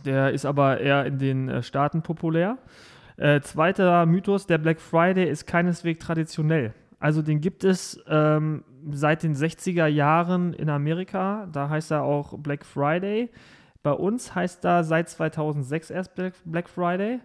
der 0.05 0.33
ist 0.33 0.45
aber 0.45 0.81
eher 0.81 1.07
in 1.07 1.19
den 1.19 1.49
äh, 1.49 1.63
Staaten 1.63 2.03
populär. 2.03 2.59
Äh, 3.17 3.41
zweiter 3.41 4.05
Mythos, 4.07 4.47
der 4.47 4.59
Black 4.59 4.81
Friday 4.81 5.29
ist 5.29 5.47
keineswegs 5.47 6.05
traditionell. 6.05 6.75
Also 6.99 7.23
den 7.23 7.41
gibt 7.41 7.65
es 7.65 8.03
ähm, 8.09 8.65
seit 8.91 9.23
den 9.23 9.35
60er 9.35 9.87
Jahren 9.87 10.53
in 10.55 10.69
Amerika. 10.69 11.49
Da 11.53 11.69
heißt 11.69 11.91
er 11.91 12.03
auch 12.03 12.39
Black 12.39 12.65
Friday. 12.65 13.31
Bei 13.83 13.93
uns 13.93 14.35
heißt 14.35 14.65
er 14.65 14.83
seit 14.85 15.09
2006 15.09 15.91
erst 15.91 16.15
Black, 16.17 16.69
Friday. 16.69 17.21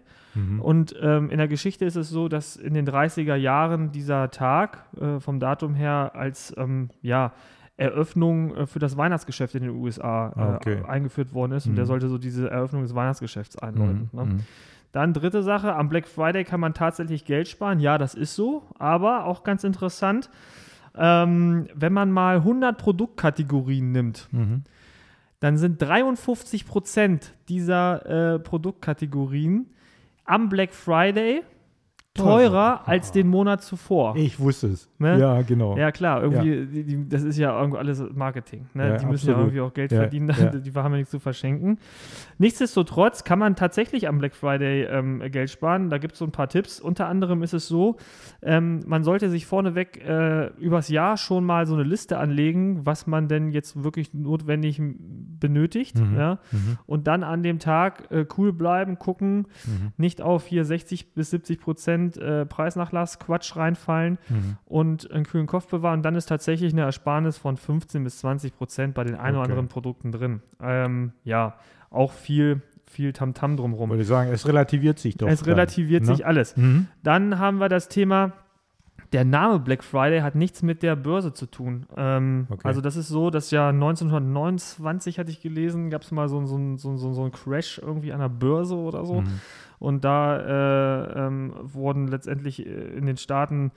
Und 0.60 0.96
ähm, 1.02 1.30
in 1.30 1.40
der 1.40 1.48
Geschichte 1.48 1.86
ist 1.86 1.96
es 1.96 2.10
so, 2.10 2.30
dass 2.30 2.56
in 2.56 2.74
den 2.74 2.88
30er 2.88 3.36
Jahren 3.36 3.92
dieser 3.92 4.30
Tag 4.30 4.86
äh, 5.00 5.20
vom 5.20 5.40
Datum 5.40 5.74
her 5.74 6.12
als 6.14 6.54
ähm, 6.58 6.90
ja, 7.02 7.34
Eröffnung 7.78 8.56
äh, 8.56 8.68
für 8.68 8.80
das 8.80 8.96
Weihnachtsgeschäft 8.96 9.56
in 9.56 9.64
den 9.64 9.72
USA 9.72 10.32
äh, 10.38 10.56
okay. 10.56 10.84
eingeführt 10.88 11.34
worden 11.34 11.54
ist. 11.54 11.66
Und 11.66 11.74
Mhm. 11.74 11.78
der 11.78 11.86
sollte 11.86 12.08
so 12.08 12.18
diese 12.18 12.50
Eröffnung 12.50 12.84
des 12.84 12.94
Weihnachtsgeschäfts 12.96 13.58
einläuten. 13.58 14.10
Mhm. 14.12 14.20
Ne? 14.20 14.40
Dann 14.92 15.14
dritte 15.14 15.42
Sache, 15.44 15.74
am 15.76 15.88
Black 15.90 16.08
Friday 16.08 16.44
kann 16.44 16.60
man 16.60 16.74
tatsächlich 16.74 17.24
Geld 17.26 17.48
sparen. 17.48 17.80
Ja, 17.80 17.98
das 17.98 18.14
ist 18.14 18.36
so, 18.36 18.64
aber 18.78 19.26
auch 19.26 19.44
ganz 19.44 19.64
interessant, 19.64 20.30
ähm, 20.98 21.68
wenn 21.74 21.94
man 21.94 22.12
mal 22.12 22.38
100 22.44 22.78
Produktkategorien 22.78 23.92
nimmt, 23.94 24.28
Mhm. 24.32 24.64
dann 25.40 25.58
sind 25.58 25.82
53 25.82 26.66
Prozent 26.66 27.34
dieser 27.48 28.36
äh, 28.36 28.40
Produktkategorien 28.40 29.68
am 30.26 30.50
Black 30.50 30.74
Friday 30.74 31.44
teurer 32.14 32.82
als 32.88 33.12
den 33.14 33.28
Monat 33.30 33.64
zuvor. 33.64 34.16
Ich 34.18 34.38
wusste 34.40 34.68
es. 34.68 34.90
Ne? 35.00 35.18
Ja, 35.18 35.42
genau. 35.44 35.78
Ja, 35.78 35.92
klar, 35.92 36.22
irgendwie, 36.22 36.66
Die, 36.68 36.84
die, 36.84 37.10
das 37.10 37.24
ist 37.24 37.38
ja 37.38 37.58
irgendwie 37.58 37.78
alles 37.80 38.04
Marketing. 38.14 38.68
Ne? 38.74 38.90
Ja, 38.90 38.98
die 38.98 39.06
müssen 39.06 39.28
ja 39.28 39.34
absolut. 39.34 39.54
irgendwie 39.54 39.62
auch 39.62 39.74
Geld 39.74 39.92
Ja, 39.94 40.00
verdienen, 40.02 40.30
ja. 40.38 40.50
die 40.60 40.72
haben 40.74 40.92
ja 40.92 40.98
nichts 40.98 41.12
zu 41.12 41.20
verschenken. 41.20 41.80
Nichtsdestotrotz 42.38 43.24
kann 43.24 43.40
man 43.40 43.56
tatsächlich 43.56 44.08
am 44.10 44.18
Black 44.20 44.36
Friday 44.36 44.84
ähm, 44.84 45.22
Geld 45.32 45.50
sparen. 45.50 45.90
Da 45.90 46.00
gibt 46.00 46.14
es 46.14 46.20
so 46.20 46.26
ein 46.26 46.32
paar 46.32 46.50
Tipps. 46.50 46.80
Unter 46.82 47.08
anderem 47.08 47.44
ist 47.44 47.54
es 47.54 47.68
so, 47.68 47.96
ähm, 48.42 48.82
man 48.86 49.04
sollte 49.04 49.30
sich 49.30 49.46
vorneweg 49.46 50.04
äh, 50.06 50.48
übers 50.60 50.90
Jahr 50.90 51.16
schon 51.18 51.46
mal 51.46 51.66
so 51.66 51.76
eine 51.76 51.84
Liste 51.84 52.18
anlegen, 52.18 52.86
was 52.86 53.08
man 53.08 53.30
denn 53.30 53.52
jetzt 53.52 53.84
wirklich 53.84 54.14
notwendig 54.14 54.82
benötigt. 54.82 55.98
Mhm. 56.00 56.18
Ja? 56.18 56.40
Und 56.86 57.08
dann 57.08 57.24
an 57.24 57.42
dem 57.42 57.60
Tag 57.60 58.12
äh, 58.12 58.26
cool 58.38 58.52
bleiben, 58.54 59.00
gucken, 59.00 59.48
Mhm. 59.66 59.92
nicht 59.98 60.22
auf 60.22 60.46
hier 60.48 60.66
60 60.66 61.14
bis 61.14 61.30
70 61.30 61.60
Prozent 61.60 62.01
äh, 62.10 62.46
Preisnachlass, 62.46 63.20
Quatsch 63.20 63.56
reinfallen 63.56 64.18
Mhm. 64.30 64.58
und 64.66 65.12
einen 65.12 65.26
kühlen 65.26 65.48
Kopf 65.48 65.68
bewahren. 65.68 66.02
Dann 66.04 66.16
ist 66.16 66.26
tatsächlich 66.28 66.74
eine 66.74 66.82
Ersparnis 66.82 67.38
von 67.38 67.58
15 67.58 68.04
bis 68.04 68.20
20 68.20 68.56
Prozent 68.58 68.94
bei 68.94 69.04
den 69.04 69.16
ein 69.16 69.34
oder 69.34 69.42
Okay. 69.42 69.52
anderen 69.52 69.68
Produkten 69.68 70.12
drin. 70.12 70.42
Ähm, 70.62 71.14
ja, 71.24 71.56
auch 71.90 72.12
viel 72.14 72.62
viel 72.86 73.14
Tamtam 73.14 73.56
drumherum. 73.56 73.90
Würde 73.90 74.02
ich 74.02 74.08
sagen, 74.10 74.32
es 74.34 74.46
relativiert 74.46 75.00
sich 75.00 75.16
doch. 75.16 75.30
Es 75.30 75.44
dann, 75.44 75.54
relativiert 75.54 76.02
ne? 76.04 76.08
sich 76.14 76.26
alles. 76.26 76.58
Mhm. 76.58 76.88
Dann 77.04 77.40
haben 77.40 77.60
wir 77.62 77.70
das 77.70 77.88
Thema, 77.88 78.34
der 79.12 79.26
Name 79.26 79.60
Black 79.60 79.84
Friday 79.84 80.22
hat 80.22 80.36
nichts 80.36 80.64
mit 80.64 80.84
der 80.84 80.96
Börse 80.96 81.34
zu 81.34 81.46
tun. 81.46 81.86
Ähm, 81.98 82.48
Okay. 82.50 82.62
Also 82.68 82.82
das 82.82 82.96
ist 82.96 83.08
so, 83.08 83.30
dass 83.30 83.52
ja 83.52 83.70
1929, 83.70 85.20
hatte 85.20 85.32
ich 85.32 85.42
gelesen, 85.42 85.90
gab 85.90 86.02
es 86.04 86.12
mal 86.12 86.30
so, 86.30 86.46
so, 86.46 86.78
so, 86.78 86.98
so, 86.98 87.14
so 87.14 87.22
einen 87.22 87.32
Crash 87.32 87.80
irgendwie 87.80 88.14
an 88.14 88.20
der 88.20 88.30
Börse 88.30 88.76
oder 88.76 89.06
so. 89.06 89.22
Mhm. 89.22 89.40
Und 89.80 90.04
da 90.06 90.38
äh, 90.38 91.28
ähm, 91.28 91.54
wurden 91.62 92.08
letztendlich 92.08 92.66
äh, 92.66 92.70
in 92.70 93.06
den 93.06 93.18
Staaten, 93.18 93.72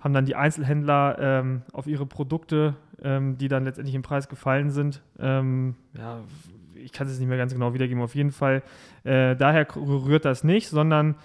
haben 0.00 0.14
dann 0.14 0.24
die 0.24 0.36
Einzelhändler 0.36 1.16
ähm, 1.18 1.62
auf 1.72 1.86
ihre 1.86 2.06
Produkte, 2.06 2.76
ähm, 3.02 3.36
die 3.38 3.48
dann 3.48 3.64
letztendlich 3.64 3.94
im 3.94 4.02
Preis 4.02 4.28
gefallen 4.28 4.70
sind, 4.70 5.02
ähm, 5.18 5.74
ja, 5.96 6.20
ich 6.74 6.92
kann 6.92 7.08
es 7.08 7.18
nicht 7.18 7.28
mehr 7.28 7.38
ganz 7.38 7.52
genau 7.52 7.74
wiedergeben, 7.74 8.02
auf 8.02 8.14
jeden 8.14 8.30
Fall, 8.30 8.62
äh, 9.02 9.34
daher 9.34 9.66
rührt 9.74 10.24
das 10.24 10.44
nicht, 10.44 10.68
sondern 10.68 11.16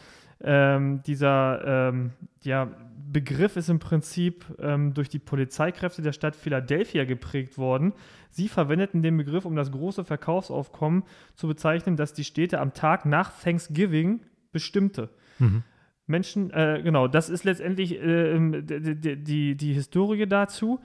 ähm, 0.41 1.03
dieser 1.03 1.93
ja, 2.41 2.67
Begriff 3.13 3.55
ist 3.55 3.69
im 3.69 3.79
Prinzip 3.79 4.45
ähm, 4.59 4.93
durch 4.93 5.07
die 5.07 5.19
Polizeikräfte 5.19 6.01
der 6.01 6.11
Stadt 6.11 6.35
Philadelphia 6.35 7.05
geprägt 7.05 7.57
worden. 7.57 7.93
Sie 8.29 8.47
verwendeten 8.47 9.01
den 9.01 9.15
Begriff, 9.15 9.45
um 9.45 9.55
das 9.55 9.71
große 9.71 10.03
Verkaufsaufkommen 10.03 11.03
zu 11.35 11.47
bezeichnen, 11.47 11.95
das 11.95 12.13
die 12.13 12.23
Städte 12.23 12.59
am 12.59 12.73
Tag 12.73 13.05
nach 13.05 13.31
Thanksgiving 13.39 14.21
bestimmte. 14.51 15.09
Mhm. 15.39 15.63
Menschen, 16.05 16.51
äh, 16.51 16.81
genau, 16.83 17.07
das 17.07 17.29
ist 17.29 17.45
letztendlich 17.45 17.97
ähm, 18.01 18.65
die, 18.65 18.99
die, 18.99 19.23
die, 19.23 19.55
die 19.55 19.73
Historie 19.73 20.25
dazu. 20.25 20.79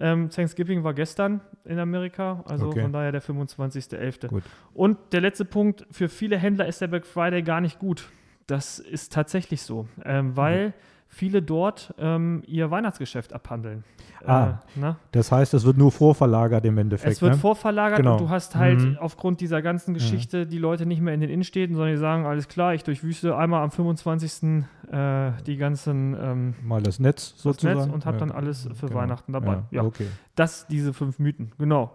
Ähm, 0.00 0.30
Thanksgiving 0.30 0.84
war 0.84 0.94
gestern 0.94 1.40
in 1.64 1.78
Amerika, 1.78 2.44
also 2.46 2.68
Okay. 2.68 2.82
von 2.82 2.92
daher 2.92 3.12
der 3.12 3.22
25.11. 3.22 4.28
Gut. 4.28 4.42
Und 4.74 4.98
der 5.12 5.20
letzte 5.20 5.44
Punkt, 5.44 5.86
für 5.90 6.08
viele 6.08 6.36
Händler 6.36 6.66
ist 6.66 6.80
der 6.80 6.86
Black 6.88 7.06
Friday 7.06 7.42
gar 7.42 7.60
nicht 7.60 7.78
gut. 7.78 8.08
Das 8.46 8.78
ist 8.78 9.12
tatsächlich 9.12 9.62
so, 9.62 9.88
ähm, 10.04 10.36
weil 10.36 10.72
viele 11.08 11.42
dort 11.42 11.94
ähm, 11.98 12.42
ihr 12.46 12.70
Weihnachtsgeschäft 12.70 13.32
abhandeln. 13.32 13.82
Ah. 14.26 14.58
Äh, 14.76 14.80
ne? 14.80 14.96
Das 15.12 15.32
heißt, 15.32 15.54
es 15.54 15.64
wird 15.64 15.78
nur 15.78 15.90
vorverlagert 15.92 16.64
im 16.64 16.76
Endeffekt. 16.78 17.12
Es 17.12 17.22
wird 17.22 17.32
ne? 17.32 17.38
vorverlagert 17.38 17.98
Genau. 17.98 18.12
und 18.14 18.20
du 18.20 18.28
hast 18.30 18.56
halt 18.56 18.80
Mhm. 18.80 18.98
aufgrund 19.00 19.40
dieser 19.40 19.62
ganzen 19.62 19.94
Geschichte 19.94 20.46
die 20.46 20.58
Leute 20.58 20.86
nicht 20.86 21.00
mehr 21.00 21.14
in 21.14 21.20
den 21.20 21.30
Innenstädten, 21.30 21.74
sondern 21.76 21.94
die 21.94 21.98
sagen, 22.00 22.26
alles 22.26 22.48
klar, 22.48 22.74
ich 22.74 22.82
durchwüste 22.84 23.36
einmal 23.36 23.62
am 23.62 23.70
25. 23.70 24.64
Äh, 24.90 25.32
die 25.46 25.56
ganzen 25.56 26.16
ähm, 26.20 26.54
Mal 26.62 26.82
das 26.82 26.98
Netz 26.98 27.32
das 27.34 27.42
sozusagen. 27.42 27.80
Netz 27.80 27.92
und 27.92 28.06
hab 28.06 28.14
Ja. 28.14 28.20
dann 28.20 28.30
alles 28.32 28.68
für 28.74 28.86
Genau. 28.86 29.00
Weihnachten 29.00 29.32
dabei. 29.32 29.62
Ja, 29.70 29.82
okay. 29.84 30.06
das, 30.34 30.66
diese 30.66 30.92
fünf 30.92 31.18
Mythen, 31.18 31.52
genau. 31.58 31.92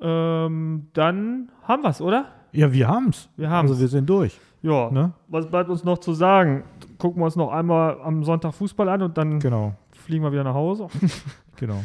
Ähm, 0.00 0.88
dann 0.92 1.50
haben 1.62 1.82
wir 1.82 1.90
es, 1.90 2.00
oder? 2.00 2.26
Ja, 2.52 2.72
wir 2.72 2.88
haben's. 2.88 3.28
Wir 3.36 3.50
haben's. 3.50 3.70
Also 3.70 3.80
wir 3.80 3.88
sind 3.88 4.08
durch. 4.08 4.38
Ja. 4.64 4.90
Ne? 4.90 5.12
Was 5.28 5.46
bleibt 5.46 5.68
uns 5.70 5.84
noch 5.84 5.98
zu 5.98 6.14
sagen? 6.14 6.64
Gucken 6.98 7.20
wir 7.20 7.26
uns 7.26 7.36
noch 7.36 7.52
einmal 7.52 7.98
am 8.02 8.24
Sonntag 8.24 8.54
Fußball 8.54 8.88
an 8.88 9.02
und 9.02 9.16
dann 9.18 9.38
Genau, 9.38 9.74
fliegen 9.92 10.24
wir 10.24 10.32
wieder 10.32 10.44
nach 10.44 10.54
Hause. 10.54 10.86
genau. 11.56 11.84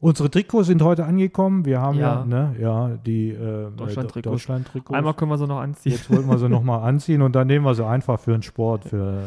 Unsere 0.00 0.30
Trikots 0.30 0.68
sind 0.68 0.80
heute 0.80 1.04
angekomm. 1.04 1.64
Wir 1.64 1.80
haben 1.80 1.98
ja, 1.98 2.20
Ja. 2.20 2.24
ne, 2.24 2.54
ja 2.60 2.88
die 3.04 3.30
äh, 3.30 3.68
Deutschland-Trikots. 3.76 4.30
Deutschland-Trikots. 4.32 4.96
Einmal 4.96 5.12
können 5.14 5.32
wir 5.32 5.38
sie 5.38 5.46
noch 5.48 5.58
anziehen. 5.58 5.90
Jetzt 5.90 6.08
wollten 6.08 6.28
wir 6.30 6.38
sie 6.38 6.48
nochmal 6.48 6.88
anziehen 6.88 7.20
und 7.20 7.34
dann 7.34 7.48
nehmen 7.48 7.64
wir 7.64 7.74
sie 7.74 7.84
einfach 7.84 8.20
für 8.20 8.32
einen 8.32 8.44
Sport, 8.44 8.84
für 8.84 9.24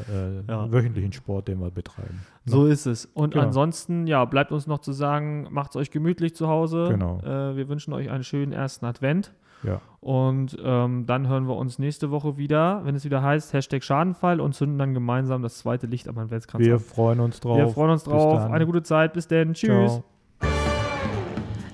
äh, 0.48 0.50
Ja. 0.50 0.72
wöchentlichen 0.72 1.12
Sport, 1.12 1.50
den 1.50 1.60
wir 1.60 1.72
betreiben. 1.72 2.22
So 2.46 2.68
ist 2.68 2.86
es. 2.86 3.06
Und 3.06 3.34
Genau. 3.34 3.48
ansonsten, 3.48 4.08
ja, 4.08 4.24
bleibt 4.24 4.54
uns 4.54 4.66
noch 4.66 4.80
zu 4.80 4.94
sagen, 4.94 5.46
macht 5.52 5.72
es 5.72 5.76
euch 5.76 5.92
gemütlich 5.92 6.36
zu 6.36 6.48
Hause. 6.48 6.88
Genau. 6.90 7.20
Äh, 7.20 7.58
wir 7.58 7.68
wünschen 7.68 7.92
euch 7.94 8.10
einen 8.10 8.24
schönen 8.24 8.54
ersten 8.54 8.86
Advent. 8.86 9.34
Ja. 9.64 9.82
Und 10.00 10.58
ähm, 10.64 11.06
dann 11.06 11.28
hören 11.28 11.48
wir 11.48 11.56
uns 11.56 11.78
nächste 11.78 12.10
Woche 12.10 12.36
wieder, 12.38 12.82
wenn 12.86 12.96
es 12.96 13.06
wieder 13.06 13.22
heißt, 13.22 13.54
Hashtag 13.54 13.84
Schadenfall 13.84 14.40
und 14.40 14.54
zünden 14.56 14.80
dann 14.80 14.94
gemeinsam 14.96 15.44
das 15.44 15.60
zweite 15.60 15.86
Licht 15.86 16.08
am 16.08 16.18
Adventskranz 16.18 16.66
Wir 16.66 16.74
an. 16.76 16.80
freuen 16.80 17.20
uns 17.20 17.40
drauf. 17.40 17.58
Wir 17.58 17.68
freuen 17.70 17.92
uns 17.92 18.04
Bis 18.04 18.12
drauf. 18.14 18.42
dann. 18.42 18.52
Eine 18.54 18.66
gute 18.66 18.82
Zeit. 18.82 19.14
Bis 19.14 19.28
denn. 19.28 19.54
Tschüss. 19.54 19.92
Ciao. 19.92 20.04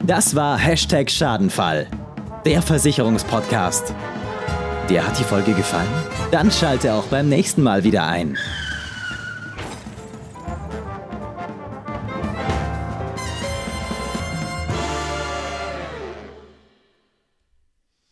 Das 0.03 0.35
war 0.35 0.57
Hashtag 0.57 1.09
Schadenfall, 1.09 1.87
der 2.45 2.61
Versicherungspodcast. 2.61 3.93
Dir 4.89 5.05
hat 5.05 5.19
die 5.19 5.23
Folge 5.23 5.53
gefallen? 5.53 5.87
Dann 6.31 6.49
schalte 6.51 6.93
auch 6.93 7.03
beim 7.05 7.27
nächsten 7.29 7.61
Mal 7.63 7.83
wieder 7.83 8.05
ein. 8.07 8.37